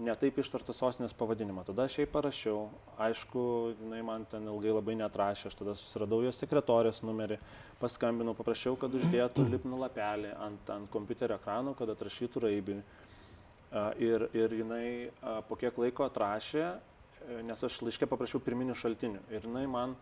netaip 0.00 0.38
ištartą 0.40 0.74
sostinės 0.76 1.14
pavadinimą. 1.16 1.64
Tada 1.68 1.86
aš 1.88 1.98
jai 2.00 2.06
parašiau, 2.10 2.66
aišku, 3.00 3.44
jinai 3.80 4.02
man 4.06 4.26
ten 4.30 4.46
ilgai 4.50 4.74
labai 4.74 4.96
netrašė, 5.00 5.48
aš 5.50 5.58
tada 5.60 5.74
susiradau 5.78 6.20
jos 6.24 6.38
sekretorės 6.42 7.02
numerį, 7.06 7.38
paskambinau, 7.80 8.36
paprašiau, 8.36 8.76
kad 8.80 8.94
uždėtų 8.94 9.46
lipnų 9.54 9.80
lapelį 9.84 10.34
ant, 10.46 10.72
ant 10.76 10.90
kompiuterio 10.92 11.38
ekranų, 11.40 11.76
kad 11.78 11.94
atrašytų 11.94 12.44
raibį. 12.46 12.78
Uh, 13.74 13.90
ir, 13.98 14.28
ir 14.36 14.52
jinai 14.60 14.86
uh, 15.08 15.40
po 15.48 15.56
kiek 15.58 15.78
laiko 15.82 16.06
atrašė, 16.06 16.68
nes 17.48 17.64
aš 17.64 17.80
laiškė 17.82 18.06
paprašiau 18.06 18.42
pirminių 18.44 18.76
šaltinių. 18.76 19.22
Ir 19.32 19.46
jinai 19.48 19.64
man 19.70 19.96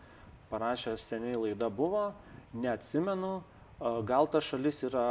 parašė, 0.51 0.97
seniai 1.01 1.39
laida 1.39 1.69
buvo, 1.73 2.11
neatsimenu, 2.53 3.37
gal 4.07 4.29
ta 4.31 4.43
šalis 4.43 4.83
yra 4.89 5.07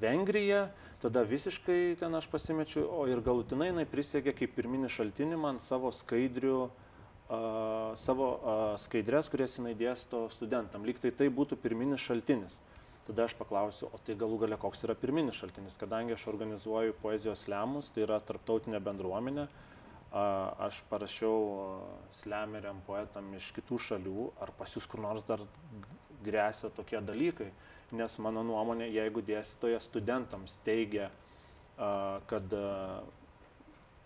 Vengrija, 0.00 0.68
tada 1.04 1.20
visiškai 1.28 1.96
ten 2.00 2.14
aš 2.16 2.30
pasimečiu, 2.32 2.86
o 2.88 3.04
ir 3.10 3.20
galutinai 3.20 3.68
jinai 3.68 3.84
prisiekė 3.84 4.32
kaip 4.38 4.54
pirminį 4.56 4.88
šaltinį 4.88 5.36
man 5.36 5.58
savo 5.60 5.90
skaidrių, 5.92 6.60
uh, 6.64 7.90
savo 8.00 8.28
uh, 8.38 8.62
skaidrės, 8.80 9.28
kurias 9.28 9.58
jinai 9.58 9.74
dėsto 9.76 10.22
studentam. 10.32 10.86
Lyg 10.88 11.02
tai 11.02 11.12
tai 11.12 11.28
būtų 11.28 11.60
pirminis 11.60 12.00
šaltinis. 12.00 12.56
Tada 13.04 13.26
aš 13.28 13.34
paklausiu, 13.36 13.90
o 13.92 14.00
tai 14.00 14.16
galų 14.16 14.38
gale 14.46 14.56
koks 14.56 14.86
yra 14.86 14.96
pirminis 14.96 15.36
šaltinis, 15.36 15.76
kadangi 15.76 16.16
aš 16.16 16.24
organizuoju 16.32 16.96
poezijos 17.02 17.44
lemus, 17.52 17.92
tai 17.92 18.06
yra 18.06 18.16
tarptautinė 18.24 18.80
bendruomenė, 18.88 19.44
uh, 19.44 20.16
aš 20.70 20.80
parašiau 20.88 21.84
slemeriam 22.16 22.80
poetam 22.88 23.28
iš 23.36 23.52
kitų 23.58 23.82
šalių, 23.90 24.30
ar 24.40 24.56
pas 24.56 24.72
jūs 24.72 24.88
kur 24.88 25.04
nors 25.04 25.28
dar 25.28 25.44
grėsia 26.24 26.72
tokie 26.72 27.04
dalykai 27.04 27.52
nes 27.92 28.18
mano 28.22 28.42
nuomonė, 28.46 28.88
jeigu 28.94 29.22
dėstytojas 29.24 29.88
studentams 29.90 30.56
teigia, 30.64 31.10
kad 32.30 32.54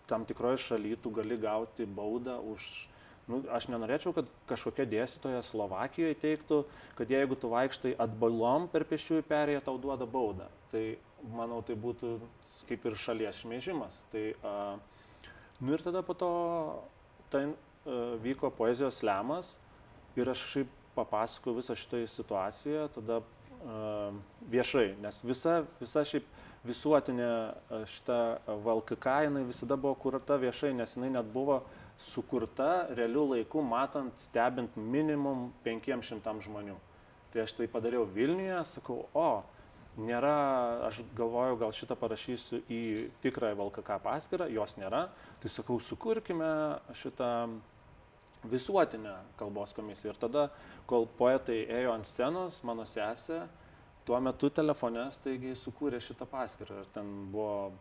tam 0.09 0.25
tikroje 0.25 0.57
šalyje 0.65 0.97
tu 1.03 1.11
gali 1.13 1.37
gauti 1.37 1.85
baudą 1.85 2.39
už 2.51 2.89
nu, 3.29 3.43
aš 3.53 3.69
nenorėčiau, 3.69 4.13
kad 4.15 4.29
kažkokia 4.49 4.87
dėstytoja 4.89 5.43
Slovakijoje 5.45 6.17
teiktų, 6.23 6.63
kad 6.97 7.11
jeigu 7.13 7.37
tu 7.37 7.51
vaikštai 7.51 7.93
atbalom 8.01 8.67
per 8.71 8.85
pešiųjų 8.89 9.25
perėją, 9.29 9.63
tau 9.67 9.77
duoda 9.81 10.07
baudą. 10.09 10.49
Tai 10.73 10.83
manau, 11.35 11.61
tai 11.65 11.77
būtų 11.79 12.15
kaip 12.69 12.85
ir 12.89 12.97
šalies 12.97 13.43
šmeižimas. 13.43 14.01
Tai, 14.13 14.23
a, 14.45 14.55
nu 15.61 15.75
ir 15.75 15.85
tada 15.85 16.01
po 16.05 16.15
to 16.17 16.31
ten 17.33 17.53
a, 17.53 18.17
vyko 18.25 18.51
poezijos 18.57 19.03
lemas 19.05 19.55
ir 20.17 20.29
aš 20.33 20.43
šiaip 20.53 20.73
papasakojau 20.97 21.59
visą 21.59 21.77
šitą 21.77 22.01
situaciją, 22.09 22.87
tada 22.97 23.21
viešai, 24.51 24.93
nes 25.03 25.19
visa, 25.23 25.63
visa 25.81 26.03
šiaip 26.07 26.27
visuotinė 26.67 27.29
šita 27.87 28.17
VLKK 28.47 29.19
jinai 29.27 29.45
visada 29.47 29.77
buvo 29.79 29.95
kurta 29.99 30.39
viešai, 30.39 30.73
nes 30.75 30.95
jinai 30.97 31.11
net 31.13 31.29
buvo 31.33 31.61
sukurta 31.99 32.87
realių 32.95 33.25
laikų, 33.33 33.63
matant, 33.63 34.19
stebint 34.19 34.75
minimum 34.79 35.49
500 35.65 36.35
žmonių. 36.45 36.77
Tai 37.33 37.43
aš 37.43 37.53
tai 37.57 37.67
padariau 37.69 38.07
Vilniuje, 38.09 38.59
sakau, 38.65 39.03
o, 39.13 39.43
nėra, 39.99 40.35
aš 40.87 41.01
galvoju, 41.17 41.59
gal 41.61 41.73
šitą 41.75 41.97
parašysiu 41.99 42.61
į 42.71 42.81
tikrąją 43.23 43.57
VLKK 43.59 43.99
paskirtą, 44.03 44.47
jos 44.53 44.77
nėra, 44.79 45.07
tai 45.43 45.51
sakau, 45.51 45.77
sukurkime 45.83 46.49
šitą 46.95 47.31
visuotinę 48.43 49.15
kalbos 49.37 49.73
komisiją. 49.75 50.13
Ir 50.13 50.19
tada, 50.21 50.47
kol 50.89 51.07
poetai 51.19 51.63
ėjo 51.65 51.93
ant 51.95 52.07
scenos, 52.07 52.61
mano 52.67 52.85
sesė 52.87 53.43
tuo 54.07 54.19
metu 54.23 54.49
telefone 54.49 55.03
staigiai 55.13 55.57
sukūrė 55.59 55.99
šitą 56.01 56.27
paskirtą. 56.29 56.79
Ir 56.81 56.93
ten 56.95 57.09
buvo 57.33 57.71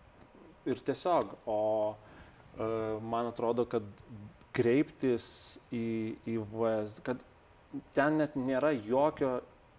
ir 0.68 0.82
tiesiog, 0.84 1.36
o 1.48 1.60
e, 1.94 2.66
man 3.00 3.30
atrodo, 3.30 3.64
kad 3.70 3.86
kreiptis 4.52 5.28
į, 5.72 6.18
į 6.28 6.34
VS, 6.50 6.98
kad 7.06 7.22
ten 7.96 8.18
net 8.20 8.34
nėra 8.36 8.74
jokio 8.74 9.38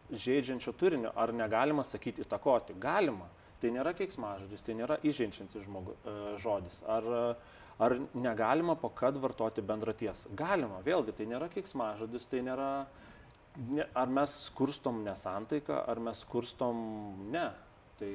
žaidžiančio 0.09 0.73
turinio, 0.79 1.11
ar 1.13 1.35
negalima 1.35 1.83
sakyti 1.85 2.23
įtakoti. 2.25 2.77
Galima. 2.81 3.27
Tai 3.59 3.69
nėra 3.75 3.91
keiksmažodis, 3.91 4.63
tai 4.63 4.77
nėra 4.79 4.95
įžeidžiantis 5.03 5.65
žmogu, 5.65 5.97
e, 6.07 6.13
žodis. 6.39 6.79
Ar 6.87 7.07
uh, 7.11 7.49
Ar 7.79 7.95
negalima 8.13 8.75
po 8.75 8.89
kad 8.89 9.15
vartoti 9.17 9.63
bendrą 9.63 9.93
tiesą? 9.95 10.33
Galima, 10.35 10.81
vėlgi, 10.83 11.13
tai 11.15 11.29
nėra 11.31 11.47
kiksmažodis, 11.53 12.25
tai 12.27 12.41
nėra, 12.43 12.67
ne, 13.71 13.85
ar 13.95 14.11
mes 14.11 14.33
kurstom 14.55 14.99
nesantaiką, 15.05 15.77
ar 15.87 16.01
mes 16.03 16.23
kurstom 16.27 16.81
ne. 17.31 17.45
Tai... 18.01 18.09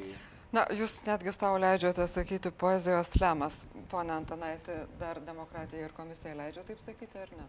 Na, 0.52 0.66
jūs 0.68 0.98
netgi 1.06 1.32
savo 1.32 1.56
leidžiate 1.62 2.04
sakyti 2.12 2.52
poezijos 2.60 3.14
lemas. 3.22 3.62
Pone 3.90 4.12
Antanaitė, 4.12 4.82
dar 5.00 5.22
demokratija 5.24 5.88
ir 5.88 5.96
komisija 5.96 6.36
leidžia 6.36 6.66
taip 6.68 6.84
sakyti, 6.84 7.24
ar 7.24 7.32
ne? 7.38 7.48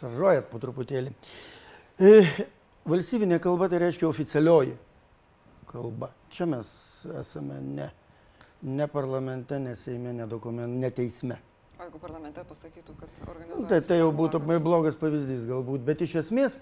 Šaržuojat 0.00 0.50
po 0.50 0.58
truputėlį. 0.62 1.14
E, 2.02 2.10
valstybinė 2.86 3.38
kalba 3.42 3.70
tai 3.70 3.78
reiškia 3.86 4.10
oficialioji 4.10 4.74
kalba. 5.70 6.10
Čia 6.34 6.50
mes 6.50 6.74
esame 7.22 7.62
ne 7.62 7.88
ne 8.62 8.86
parlamente, 8.90 9.58
ne 9.58 9.76
Seime, 9.76 10.12
ne, 10.12 10.26
dokument, 10.26 10.68
ne 10.68 10.90
teisme. 10.90 11.38
O 11.78 11.84
jeigu 11.86 12.00
parlamente 12.02 12.42
pasakytų, 12.42 12.96
kad 12.98 13.20
organizuoja. 13.28 13.68
Tai 13.70 13.78
tai 13.86 14.00
jau 14.00 14.10
būtų 14.14 14.40
kad... 14.42 14.62
blogas 14.64 14.98
pavyzdys 14.98 15.46
galbūt, 15.46 15.84
bet 15.86 16.02
iš 16.02 16.16
esmės 16.24 16.58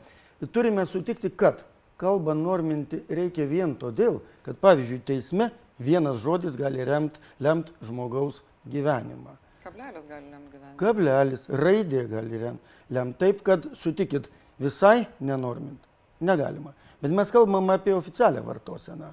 turime 0.52 0.84
sutikti, 0.86 1.30
kad 1.32 1.64
kalbą 1.96 2.34
norminti 2.36 3.00
reikia 3.08 3.46
vien 3.48 3.72
todėl, 3.80 4.20
kad 4.44 4.60
pavyzdžiui 4.60 5.00
teisme 5.08 5.50
vienas 5.80 6.20
žodis 6.20 6.56
gali 6.60 6.84
remt, 6.84 7.16
lemt 7.40 7.72
žmogaus 7.84 8.42
gyvenimą. 8.68 9.38
Kablelis 9.64 10.04
gali 10.06 10.30
lemti 10.30 10.52
gyvenimą. 10.52 10.76
Kablelis, 10.80 11.46
raidė 11.48 12.04
gali 12.10 12.42
lemti. 12.92 13.18
Taip, 13.24 13.40
kad 13.46 13.66
sutikit, 13.74 14.28
visai 14.62 15.06
nenormint. 15.20 15.80
Negalima. 16.20 16.72
Bet 17.00 17.12
mes 17.12 17.32
kalbam 17.32 17.72
apie 17.74 17.94
oficialią 17.96 18.44
vartoseną. 18.44 19.10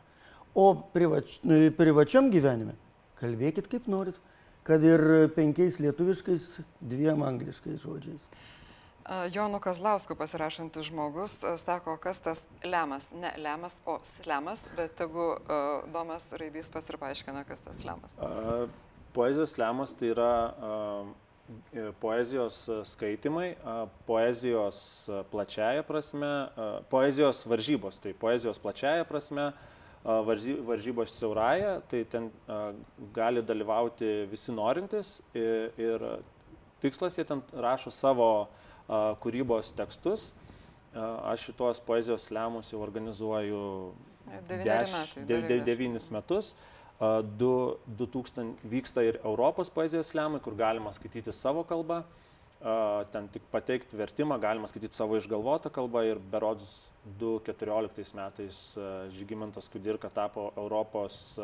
O 0.53 0.67
privač, 0.93 1.39
privačiam 1.77 2.29
gyvenime 2.33 2.75
kalbėkit 3.23 3.69
kaip 3.71 3.87
norit, 3.89 4.19
kad 4.67 4.83
ir 4.85 5.29
penkiais 5.35 5.79
lietuviškais, 5.81 6.59
dviem 6.81 7.23
angliškais 7.25 7.81
žodžiais. 7.83 8.27
Jonu 9.35 9.59
Kazlausku 9.59 10.15
pasirašantis 10.15 10.87
žmogus 10.87 11.41
sako, 11.59 11.97
kas 11.99 12.21
tas 12.23 12.45
lemas. 12.63 13.09
Ne 13.11 13.33
lemas, 13.43 13.81
o 13.85 13.97
slemas, 14.07 14.63
bet 14.77 14.95
tegu 14.95 15.33
uh, 15.33 15.83
Domas 15.91 16.29
Raibys 16.39 16.71
pats 16.71 16.87
ir 16.91 16.99
paaiškina, 17.01 17.43
kas 17.47 17.65
tas 17.65 17.83
lemas. 17.83 18.15
Uh, 18.15 18.69
poezijos 19.15 19.57
lemas 19.59 19.91
tai 19.99 20.13
yra 20.13 20.31
uh, 20.53 21.11
poezijos 21.99 22.61
skaitimai, 22.87 23.49
poezijos 24.07 24.77
plačiaja 25.31 25.83
prasme, 25.83 26.29
poezijos 26.89 27.43
varžybos, 27.51 27.99
tai 27.99 28.13
poezijos 28.15 28.61
plačiaja 28.63 29.03
prasme, 29.05 29.49
varžybos 30.03 31.13
siauraja, 31.15 31.77
tai 31.87 32.03
ten 32.09 32.29
gali 33.15 33.41
dalyvauti 33.41 34.27
visi 34.31 34.51
norintys 34.51 35.21
ir, 35.33 35.71
ir 35.79 36.03
tikslas 36.83 37.17
jie 37.17 37.23
ten 37.27 37.43
rašo 37.53 37.91
savo 37.91 38.49
kūrybos 39.23 39.71
tekstus. 39.77 40.33
Aš 40.93 41.47
šitos 41.47 41.79
poezijos 41.81 42.27
lemus 42.35 42.69
jau 42.73 42.81
organizuoju 42.83 43.63
deš, 44.49 45.15
de, 45.25 45.39
de, 45.47 45.59
devynis 45.65 46.09
metus. 46.13 46.53
Du, 47.39 47.79
2000 47.99 48.53
vyksta 48.69 49.01
ir 49.03 49.17
Europos 49.23 49.71
poezijos 49.73 50.13
lemai, 50.15 50.39
kur 50.43 50.55
galima 50.55 50.93
skaityti 50.93 51.33
savo 51.33 51.63
kalbą 51.67 52.03
ten 53.11 53.27
tik 53.27 53.43
pateikti 53.51 53.97
vertimą, 53.99 54.37
galima 54.39 54.69
skaityti 54.71 54.95
savo 54.95 55.17
išgalvotą 55.19 55.71
kalbą 55.73 56.05
ir 56.07 56.21
berodus 56.31 56.77
2014 57.19 58.15
metais 58.15 58.59
Žygimantas 59.11 59.67
Kudirka 59.71 60.07
tapo 60.13 60.51
Europos 60.55 61.35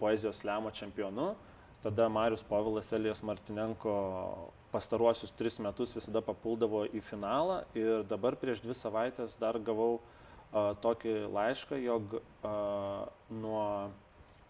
poezijos 0.00 0.42
lemo 0.44 0.72
čempionu. 0.74 1.34
Tada 1.84 2.08
Marius 2.08 2.42
Povilas 2.42 2.92
Elijas 2.96 3.22
Martinenko 3.22 3.94
pastaruosius 4.74 5.34
tris 5.36 5.58
metus 5.62 5.92
visada 5.94 6.22
papuldavo 6.24 6.82
į 6.88 7.02
finalą 7.04 7.60
ir 7.78 8.02
dabar 8.10 8.34
prieš 8.40 8.62
dvi 8.64 8.74
savaitės 8.74 9.36
dar 9.38 9.58
gavau 9.62 9.98
a, 10.00 10.72
tokį 10.82 11.14
laišką, 11.34 11.78
jog 11.84 12.16
a, 12.16 12.54
nuo 13.30 13.66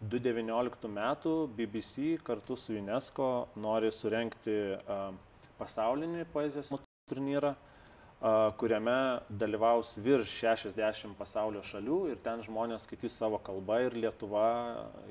2019 0.00 0.90
metų 0.94 1.34
BBC 1.58 2.14
kartu 2.24 2.56
su 2.60 2.76
UNESCO 2.78 3.28
nori 3.66 3.92
surenkti 3.92 4.56
a, 4.78 5.00
pasaulinį 5.58 6.26
poezijos 6.32 6.72
turnyrą, 7.10 7.54
kuriame 8.60 8.98
dalyvaus 9.28 9.96
virš 10.00 10.36
60 10.42 11.16
pasaulio 11.18 11.62
šalių 11.62 11.98
ir 12.12 12.20
ten 12.24 12.44
žmonės 12.44 12.86
skaitys 12.88 13.18
savo 13.20 13.40
kalbą 13.44 13.82
ir 13.86 13.98
Lietuva 14.06 14.46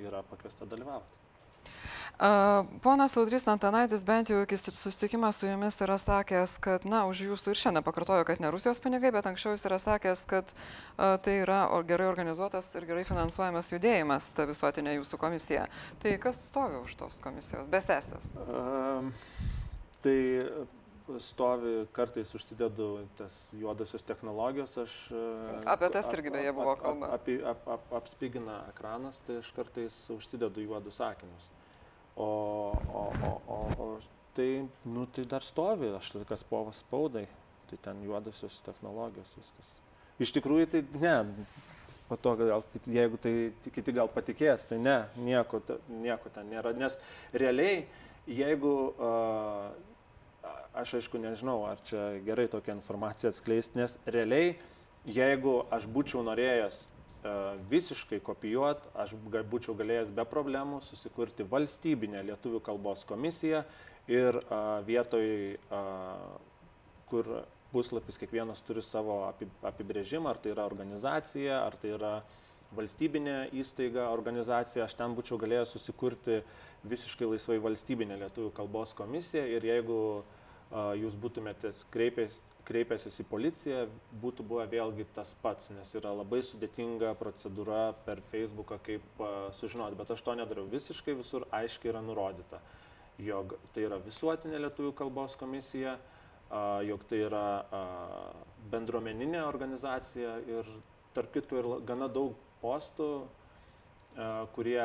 yra 0.02 0.24
pakviesta 0.30 0.66
dalyvauti. 0.70 1.24
Ponas 2.84 3.18
Audrys 3.18 3.48
Antanaitis 3.50 4.04
bent 4.06 4.30
jau 4.30 4.44
iki 4.44 4.58
susitikimo 4.58 5.32
su 5.34 5.48
jumis 5.48 5.80
yra 5.82 5.98
sakęs, 5.98 6.60
kad, 6.62 6.86
na, 6.86 7.04
už 7.10 7.24
jūsų 7.26 7.54
ir 7.54 7.60
šiandien 7.60 7.86
pakartojo, 7.86 8.26
kad 8.28 8.40
ne 8.40 8.52
Rusijos 8.54 8.80
pinigai, 8.84 9.12
bet 9.12 9.26
anksčiau 9.26 9.56
jis 9.56 9.66
yra 9.66 9.80
sakęs, 9.82 10.26
kad 10.30 10.54
a, 10.54 11.16
tai 11.18 11.40
yra 11.42 11.66
gerai 11.90 12.08
organizuotas 12.12 12.70
ir 12.78 12.86
gerai 12.86 13.04
finansuojamas 13.08 13.74
judėjimas, 13.74 14.30
ta 14.38 14.46
visuotinė 14.50 14.94
jūsų 15.00 15.20
komisija. 15.20 15.66
Tai 16.06 16.14
kas 16.22 16.46
stovi 16.52 16.78
už 16.84 16.96
tos 17.02 17.20
komisijos, 17.24 17.68
besesės? 17.74 18.30
Um, 18.46 19.10
tai 20.04 20.18
stovi, 21.20 21.74
kartais 21.92 22.32
užsidedu 22.36 23.08
tas 23.18 23.50
juodosios 23.52 24.06
technologijos, 24.08 24.78
aš... 24.78 24.94
Apie 25.68 25.90
tas 25.92 26.08
irgi 26.16 26.32
beje 26.32 26.54
buvo 26.56 26.76
kalba. 26.80 27.12
Ap, 27.18 27.28
ap, 27.28 27.50
ap, 27.52 27.68
ap, 27.76 27.94
apspigina 28.00 28.62
ekranas, 28.72 29.20
tai 29.28 29.42
aš 29.42 29.52
kartais 29.56 29.98
užsidedu 30.14 30.64
juodus 30.64 31.02
sakinius. 31.02 31.50
O, 32.16 32.28
o, 32.94 33.04
o, 33.28 33.32
o, 33.48 33.60
o 33.84 33.90
tai, 34.38 34.66
nu, 34.84 35.06
tai 35.06 35.26
dar 35.30 35.44
stovi, 35.44 35.92
aš 35.98 36.14
tai 36.16 36.26
kas 36.30 36.46
povas 36.48 36.84
spaudai, 36.86 37.26
tai 37.70 37.80
ten 37.82 38.04
juodosios 38.06 38.62
technologijos 38.66 39.36
viskas. 39.38 39.78
Iš 40.22 40.32
tikrųjų, 40.38 40.70
tai 40.72 40.84
ne, 41.02 41.16
po 42.08 42.18
to, 42.22 42.36
gal, 42.40 42.64
jeigu 42.86 43.20
tai 43.22 43.34
kiti 43.66 43.96
gal 43.96 44.12
patikės, 44.14 44.70
tai 44.70 44.80
ne, 44.82 45.02
nieko, 45.18 45.62
nieko 45.90 46.32
ten 46.34 46.54
nėra, 46.54 46.74
nes 46.78 47.00
realiai, 47.34 47.84
jeigu, 48.30 48.76
uh, 48.94 49.93
aš 50.74 50.98
aišku 51.00 51.22
nežinau, 51.22 51.60
ar 51.70 51.82
čia 51.86 52.20
gerai 52.26 52.50
tokią 52.52 52.78
informaciją 52.80 53.34
atskleisti, 53.34 53.80
nes 53.82 53.98
realiai, 54.06 54.56
jeigu 55.06 55.62
aš 55.74 55.88
būčiau 55.92 56.24
norėjęs 56.26 56.88
E, 57.24 57.32
visiškai 57.72 58.20
kopijuot, 58.20 58.90
aš 59.00 59.14
būčiau 59.48 59.78
galėjęs 59.80 60.10
be 60.12 60.26
problemų 60.28 60.82
susikurti 60.84 61.46
valstybinę 61.48 62.20
lietuvių 62.28 62.60
kalbos 62.66 63.06
komisiją 63.08 63.62
ir 64.12 64.40
a, 64.52 64.82
vietoj, 64.84 65.30
a, 65.72 65.80
kur 67.08 67.30
puslapis 67.72 68.20
kiekvienas 68.20 68.60
turi 68.68 68.84
savo 68.84 69.22
apibrėžimą, 69.64 70.34
ar 70.34 70.42
tai 70.44 70.52
yra 70.52 70.68
organizacija, 70.68 71.62
ar 71.64 71.80
tai 71.80 71.94
yra 71.96 72.12
valstybinė 72.76 73.38
įstaiga, 73.56 74.10
organizacija, 74.12 74.84
aš 74.84 74.98
ten 75.00 75.16
būčiau 75.16 75.40
galėjęs 75.40 75.78
susikurti 75.78 76.42
visiškai 76.92 77.30
laisvai 77.32 77.62
valstybinę 77.64 78.20
lietuvių 78.26 78.52
kalbos 78.58 78.92
komisiją 79.00 79.46
ir 79.48 79.64
jeigu 79.72 80.02
jūs 80.74 81.16
būtumėte 81.20 81.70
kreipęs, 81.94 82.40
kreipęsis 82.66 83.20
į 83.22 83.26
policiją, 83.30 83.82
būtų 84.24 84.46
buvę 84.48 84.66
vėlgi 84.72 85.06
tas 85.14 85.36
pats, 85.42 85.70
nes 85.76 85.92
yra 86.00 86.14
labai 86.16 86.42
sudėtinga 86.46 87.14
procedūra 87.20 87.92
per 88.08 88.24
Facebooką, 88.32 88.80
kaip 88.86 89.22
sužinoti, 89.58 90.00
bet 90.00 90.16
aš 90.16 90.24
to 90.26 90.36
nedariau. 90.40 90.66
Visiškai, 90.72 91.18
visur 91.20 91.46
aiškiai 91.54 91.94
yra 91.94 92.02
nurodyta, 92.06 92.62
jog 93.22 93.58
tai 93.76 93.86
yra 93.90 94.00
visuotinė 94.02 94.64
lietuvių 94.66 94.96
kalbos 94.98 95.38
komisija, 95.40 95.98
jog 96.88 97.06
tai 97.10 97.24
yra 97.28 97.46
bendruomeninė 98.74 99.44
organizacija 99.46 100.38
ir 100.50 100.70
tarp 101.14 101.34
kitko 101.34 101.60
ir 101.60 101.70
gana 101.86 102.10
daug 102.10 102.38
postų, 102.64 103.10
kurie 104.56 104.82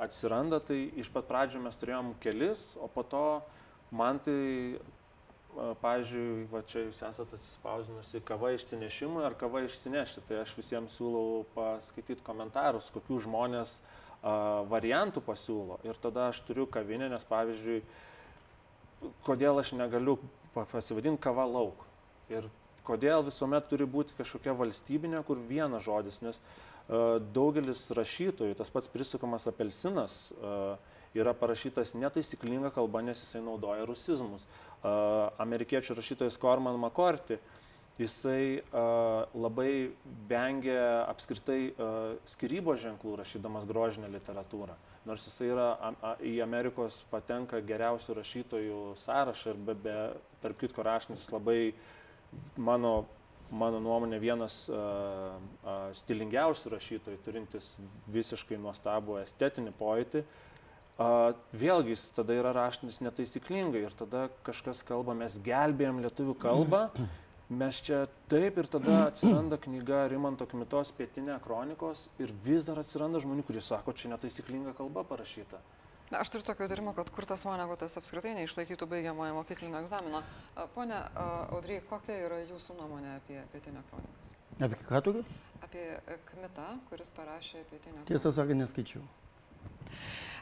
atsiranda, 0.00 0.58
tai 0.64 0.86
iš 0.98 1.10
pat 1.12 1.28
pradžių 1.28 1.60
mes 1.64 1.76
turėjom 1.78 2.14
kelis, 2.20 2.72
o 2.80 2.88
po 2.88 3.04
to 3.04 3.26
man 3.92 4.18
tai 4.24 4.80
pavyzdžiui, 5.52 6.46
va 6.52 6.62
čia 6.64 6.86
jūs 6.86 7.02
esate 7.04 7.36
atsispaudinusi 7.36 8.22
kava 8.24 8.52
išsinešimui 8.54 9.24
ar 9.26 9.36
kava 9.38 9.60
išsinešti, 9.66 10.24
tai 10.28 10.40
aš 10.40 10.54
visiems 10.56 10.96
siūlau 10.96 11.42
paskaityti 11.56 12.24
komentarus, 12.24 12.88
kokių 12.94 13.20
žmonės 13.26 13.76
a, 13.78 14.62
variantų 14.70 15.24
pasiūlo. 15.26 15.78
Ir 15.84 16.00
tada 16.00 16.30
aš 16.30 16.40
turiu 16.48 16.64
kavinę, 16.70 17.10
nes 17.12 17.26
pavyzdžiui, 17.28 17.82
kodėl 19.26 19.60
aš 19.60 19.74
negaliu 19.76 20.16
pasivadinti 20.56 21.20
kava 21.22 21.44
lauk. 21.48 21.84
Ir 22.32 22.48
kodėl 22.86 23.24
visuomet 23.26 23.68
turi 23.68 23.84
būti 23.88 24.16
kažkokia 24.16 24.56
valstybinė, 24.56 25.20
kur 25.26 25.40
vienas 25.50 25.84
žodis, 25.84 26.22
nes 26.24 26.40
a, 26.40 27.20
daugelis 27.36 27.84
rašytojų, 27.92 28.56
tas 28.56 28.72
pats 28.72 28.88
prisukamas 28.92 29.50
apelsinas, 29.52 30.22
a, 30.40 30.78
yra 31.14 31.34
parašytas 31.36 31.94
netaisyklinga 31.98 32.72
kalba, 32.74 33.02
nes 33.04 33.20
jisai 33.22 33.42
naudoja 33.44 33.84
rusizmus. 33.88 34.46
Amerikiečių 35.42 35.96
rašytojas 35.98 36.38
Corman 36.40 36.78
McCarthy, 36.80 37.38
jisai 38.00 38.62
labai 39.36 39.92
vengia 40.28 41.04
apskritai 41.10 41.74
skirybo 42.28 42.76
ženklų 42.80 43.18
rašydamas 43.20 43.68
grožinę 43.68 44.10
literatūrą. 44.12 44.76
Nors 45.06 45.26
jisai 45.28 45.50
yra 45.52 45.70
į 46.22 46.36
Amerikos 46.44 47.02
patenka 47.10 47.60
geriausių 47.60 48.16
rašytojų 48.20 48.84
sąrašą 49.02 49.52
ir 49.52 49.64
be, 49.66 49.74
be 49.84 49.96
tarp 50.44 50.62
kitko 50.62 50.86
rašnis 50.86 51.28
labai 51.34 51.74
mano 52.56 53.02
mano 53.52 53.82
nuomonė, 53.84 54.16
vienas 54.16 54.62
uh, 54.72 55.34
uh, 55.60 55.90
stilingiausių 55.92 56.70
rašytojų, 56.72 57.18
turintis 57.20 57.66
visiškai 58.08 58.56
nuostabų 58.56 59.18
estetinį 59.20 59.74
pojūtį. 59.76 60.22
Uh, 60.22 60.51
vėlgi 60.98 61.94
jis 61.94 62.10
tada 62.16 62.36
yra 62.36 62.52
raštinis 62.56 63.00
netaisyklingai 63.02 63.82
ir 63.86 63.94
tada 63.96 64.28
kažkas 64.46 64.82
kalba, 64.86 65.14
mes 65.16 65.38
gelbėjom 65.42 66.02
lietuvių 66.04 66.34
kalbą, 66.42 66.82
mes 67.52 67.80
čia 67.84 68.06
taip 68.32 68.58
ir 68.60 68.68
tada 68.70 69.06
atsiranda 69.08 69.58
knyga 69.60 70.06
Rimanto 70.12 70.46
Kmitos 70.48 70.92
pietinė 70.96 71.38
kronikos 71.44 72.08
ir 72.22 72.32
vis 72.44 72.64
dar 72.68 72.80
atsiranda 72.80 73.20
žmonių, 73.24 73.44
kurie 73.48 73.64
sako, 73.64 73.92
čia 73.96 74.12
netaisyklinga 74.12 74.76
kalba 74.78 75.04
parašyta. 75.04 75.60
Na, 76.12 76.20
aš 76.20 76.28
turiu 76.28 76.44
tokio 76.44 76.66
įtarimo, 76.68 76.92
kad 76.92 77.08
kur 77.08 77.24
tas 77.24 77.40
Vanegutas 77.48 77.96
apskritai 77.96 78.34
neišlaikytų 78.36 78.84
baigiamojo 78.90 79.32
mokyklinio 79.38 79.80
egzamino. 79.80 80.20
Pone 80.74 80.98
Audry, 81.56 81.78
kokia 81.88 82.18
yra 82.26 82.42
jūsų 82.42 82.76
nuomonė 82.76 83.14
apie 83.16 83.38
pietinę 83.48 83.80
kronikas? 83.88 84.34
Apie 84.60 84.76
ką 84.90 85.00
tu? 85.06 85.14
Apie 85.64 85.86
Kmitą, 86.28 86.68
kuris 86.90 87.16
parašė 87.16 87.64
pietinę 87.64 88.02
kroniką. 88.02 88.10
Tiesą 88.12 88.32
sakant, 88.36 88.60
neskaičiau. 88.60 89.00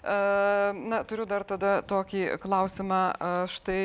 Na, 0.01 1.03
turiu 1.05 1.27
dar 1.29 1.45
tada 1.45 1.83
tokį 1.85 2.39
klausimą. 2.41 3.01
Štai 3.53 3.85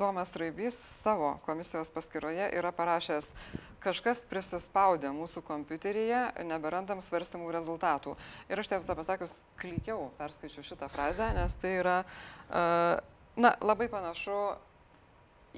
Domas 0.00 0.32
Raibys 0.40 0.78
savo 0.78 1.34
komisijos 1.44 1.90
paskyroje 1.92 2.46
yra 2.56 2.72
parašęs, 2.72 3.28
kažkas 3.84 4.24
prisispaudė 4.30 5.10
mūsų 5.12 5.42
kompiuteryje, 5.44 6.22
neberandam 6.48 7.02
svarstymų 7.04 7.52
rezultatų. 7.58 8.16
Ir 8.48 8.62
aš 8.62 8.72
tiesą 8.72 8.96
pasakius, 8.96 9.42
klikiau, 9.60 10.08
perskaičiu 10.16 10.64
šitą 10.64 10.88
frazę, 10.92 11.28
nes 11.36 11.58
tai 11.60 11.74
yra, 11.82 11.98
na, 13.36 13.52
labai 13.60 13.90
panašu 13.92 14.38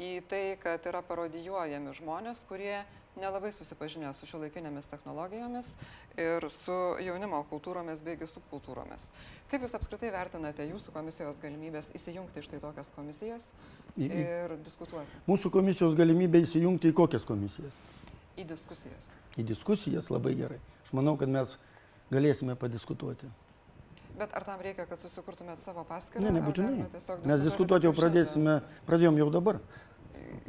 į 0.01 0.17
tai, 0.31 0.45
kad 0.63 0.83
yra 0.91 1.05
parodijuojami 1.07 1.95
žmonės, 1.95 2.43
kurie 2.49 2.81
nelabai 3.21 3.53
susipažinę 3.55 4.13
su 4.17 4.27
šiuolaikinėmis 4.29 4.89
technologijomis 4.91 5.75
ir 6.21 6.47
su 6.53 6.77
jaunimo 7.05 7.43
kultūromis 7.51 8.03
beigi 8.07 8.29
subkultūromis. 8.31 9.11
Kaip 9.51 9.67
Jūs 9.67 9.77
apskritai 9.79 10.13
vertinate 10.15 10.67
Jūsų 10.71 10.95
komisijos 10.95 11.41
galimybės 11.43 11.93
įsijungti 11.99 12.43
iš 12.43 12.51
tai 12.53 12.63
tokias 12.63 12.93
komisijas 12.97 13.53
ir 14.01 14.57
diskutuoti? 14.65 15.23
Mūsų 15.29 15.53
komisijos 15.55 15.97
galimybė 15.99 16.45
įsijungti 16.47 16.93
į 16.93 16.97
kokias 17.03 17.29
komisijas? 17.29 17.77
Į 18.41 18.47
diskusijas. 18.49 19.15
Į 19.37 19.47
diskusijas 19.53 20.11
labai 20.13 20.35
gerai. 20.39 20.61
Aš 20.85 20.95
manau, 20.97 21.17
kad 21.21 21.31
mes 21.31 21.57
galėsime 22.11 22.57
padiskutuoti. 22.59 23.29
Bet 24.21 24.33
ar 24.37 24.45
tam 24.45 24.61
reikia, 24.61 24.85
kad 24.89 25.01
susikurtumėt 25.01 25.61
savo 25.63 25.85
paskirtą? 25.87 26.25
Ne, 26.27 26.41
nebūtinai. 26.41 26.89
Mes 27.25 27.45
diskutuoti 27.45 27.89
jau 27.89 27.95
pradėsime, 27.97 28.59
pradėjom 28.89 29.21
jau 29.23 29.29
dabar. 29.33 29.61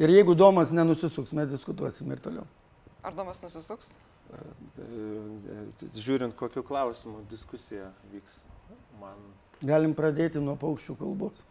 Ir 0.01 0.11
jeigu 0.11 0.35
Domas 0.35 0.73
nenusisuks, 0.75 1.33
mes 1.37 1.49
diskutuosim 1.51 2.11
ir 2.11 2.19
toliau. 2.23 2.47
Ar 3.03 3.15
Domas 3.17 3.41
nusisuks? 3.43 3.95
Žiūrint, 5.97 6.35
kokiu 6.39 6.63
klausimu 6.65 7.23
diskusija 7.31 7.89
vyks. 8.13 8.43
Man... 9.01 9.17
Galim 9.61 9.95
pradėti 9.97 10.41
nuo 10.41 10.55
paukščių 10.61 10.95
kalbos. 10.99 11.43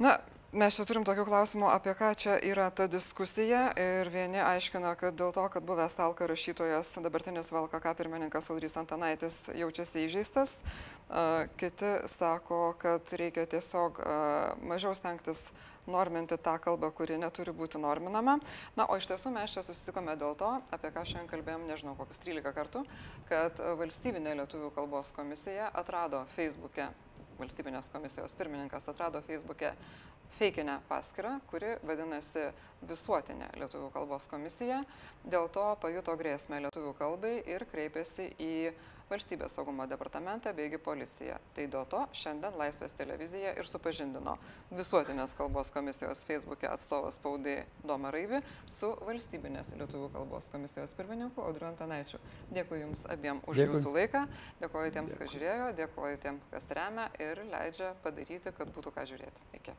Na, 0.00 0.18
Mes 0.50 0.74
čia 0.74 0.82
turim 0.82 1.04
tokių 1.06 1.22
klausimų, 1.28 1.68
apie 1.70 1.92
ką 1.94 2.08
čia 2.18 2.32
yra 2.42 2.64
ta 2.74 2.88
diskusija 2.90 3.68
ir 3.78 4.08
vieni 4.10 4.40
aiškina, 4.42 4.96
kad 4.98 5.14
dėl 5.14 5.30
to, 5.30 5.44
kad 5.46 5.62
buvęs 5.62 5.94
Alka 6.02 6.26
rašytojas, 6.26 6.88
dabartinis 7.04 7.52
VLKK 7.54 7.92
pirmininkas 7.94 8.50
Audrys 8.50 8.74
Antanaitis 8.80 9.36
jaučiasi 9.54 10.02
įžeistas, 10.08 10.54
kiti 11.54 11.92
sako, 12.10 12.58
kad 12.82 13.12
reikia 13.14 13.44
tiesiog 13.52 14.00
mažiau 14.66 14.90
stengtis 14.98 15.52
norminti 15.86 16.34
tą 16.34 16.56
kalbą, 16.58 16.90
kuri 16.98 17.20
neturi 17.22 17.54
būti 17.54 17.78
norminama. 17.78 18.40
Na, 18.74 18.88
o 18.90 18.98
iš 18.98 19.06
tiesų 19.06 19.30
mes 19.36 19.54
čia 19.54 19.62
susitikome 19.62 20.16
dėl 20.18 20.34
to, 20.34 20.48
apie 20.74 20.90
ką 20.90 21.04
šiandien 21.06 21.30
kalbėjom, 21.30 21.68
nežinau, 21.70 21.94
kokius 21.94 22.18
13 22.26 22.50
kartų, 22.58 22.82
kad 23.30 23.62
valstybinė 23.78 24.34
lietuvių 24.42 24.72
kalbos 24.74 25.14
komisija 25.14 25.70
atrado 25.78 26.24
Facebook'e, 26.34 26.88
valstybinės 27.40 27.90
komisijos 27.92 28.36
pirmininkas 28.38 28.88
atrado 28.92 29.22
Facebook'e 29.26 29.72
feikinę 30.38 30.78
paskyrą, 30.88 31.38
kuri 31.50 31.74
vadinasi 31.86 32.50
Visuotinė 32.88 33.50
Lietuvų 33.60 33.90
kalbos 33.92 34.28
komisija. 34.30 34.82
Dėl 35.24 35.50
to 35.52 35.66
pajuto 35.82 36.14
grėsmę 36.20 36.62
Lietuvų 36.66 36.94
kalbai 37.00 37.34
ir 37.50 37.66
kreipėsi 37.72 38.30
į 38.40 38.54
valstybės 39.10 39.56
saugumo 39.56 39.86
departamentą 39.90 40.52
beigi 40.56 40.78
policiją. 40.82 41.38
Tai 41.56 41.66
dėl 41.72 41.86
to 41.90 42.04
šiandien 42.16 42.56
Laisvės 42.60 42.94
televizija 42.98 43.52
ir 43.58 43.68
supažindino 43.68 44.36
visuotinės 44.70 45.34
kalbos 45.38 45.72
komisijos 45.74 46.24
Facebook'e 46.28 46.70
atstovas 46.70 47.18
spaudai 47.20 47.58
Doma 47.84 48.12
Raivi 48.14 48.42
su 48.70 48.92
valstybinės 49.06 49.74
lietuvių 49.76 50.10
kalbos 50.14 50.50
komisijos 50.54 50.94
pirmininku 50.98 51.44
Audriu 51.44 51.70
Antanaičiu. 51.70 52.22
Dėkui 52.54 52.82
Jums 52.84 53.06
abiem 53.10 53.42
už 53.46 53.64
Dėkui. 53.64 53.76
Jūsų 53.76 53.94
laiką, 53.98 54.26
dėkoju 54.62 54.96
tiems, 54.96 55.16
kas 55.20 55.34
žiūrėjo, 55.34 55.70
dėkoju 55.82 56.24
tiems, 56.26 56.50
kas 56.54 56.70
remia 56.76 57.10
ir 57.18 57.44
leidžia 57.50 57.94
padaryti, 58.04 58.54
kad 58.54 58.76
būtų 58.76 58.94
ką 58.94 59.08
žiūrėti. 59.10 59.48
Iki. 59.60 59.78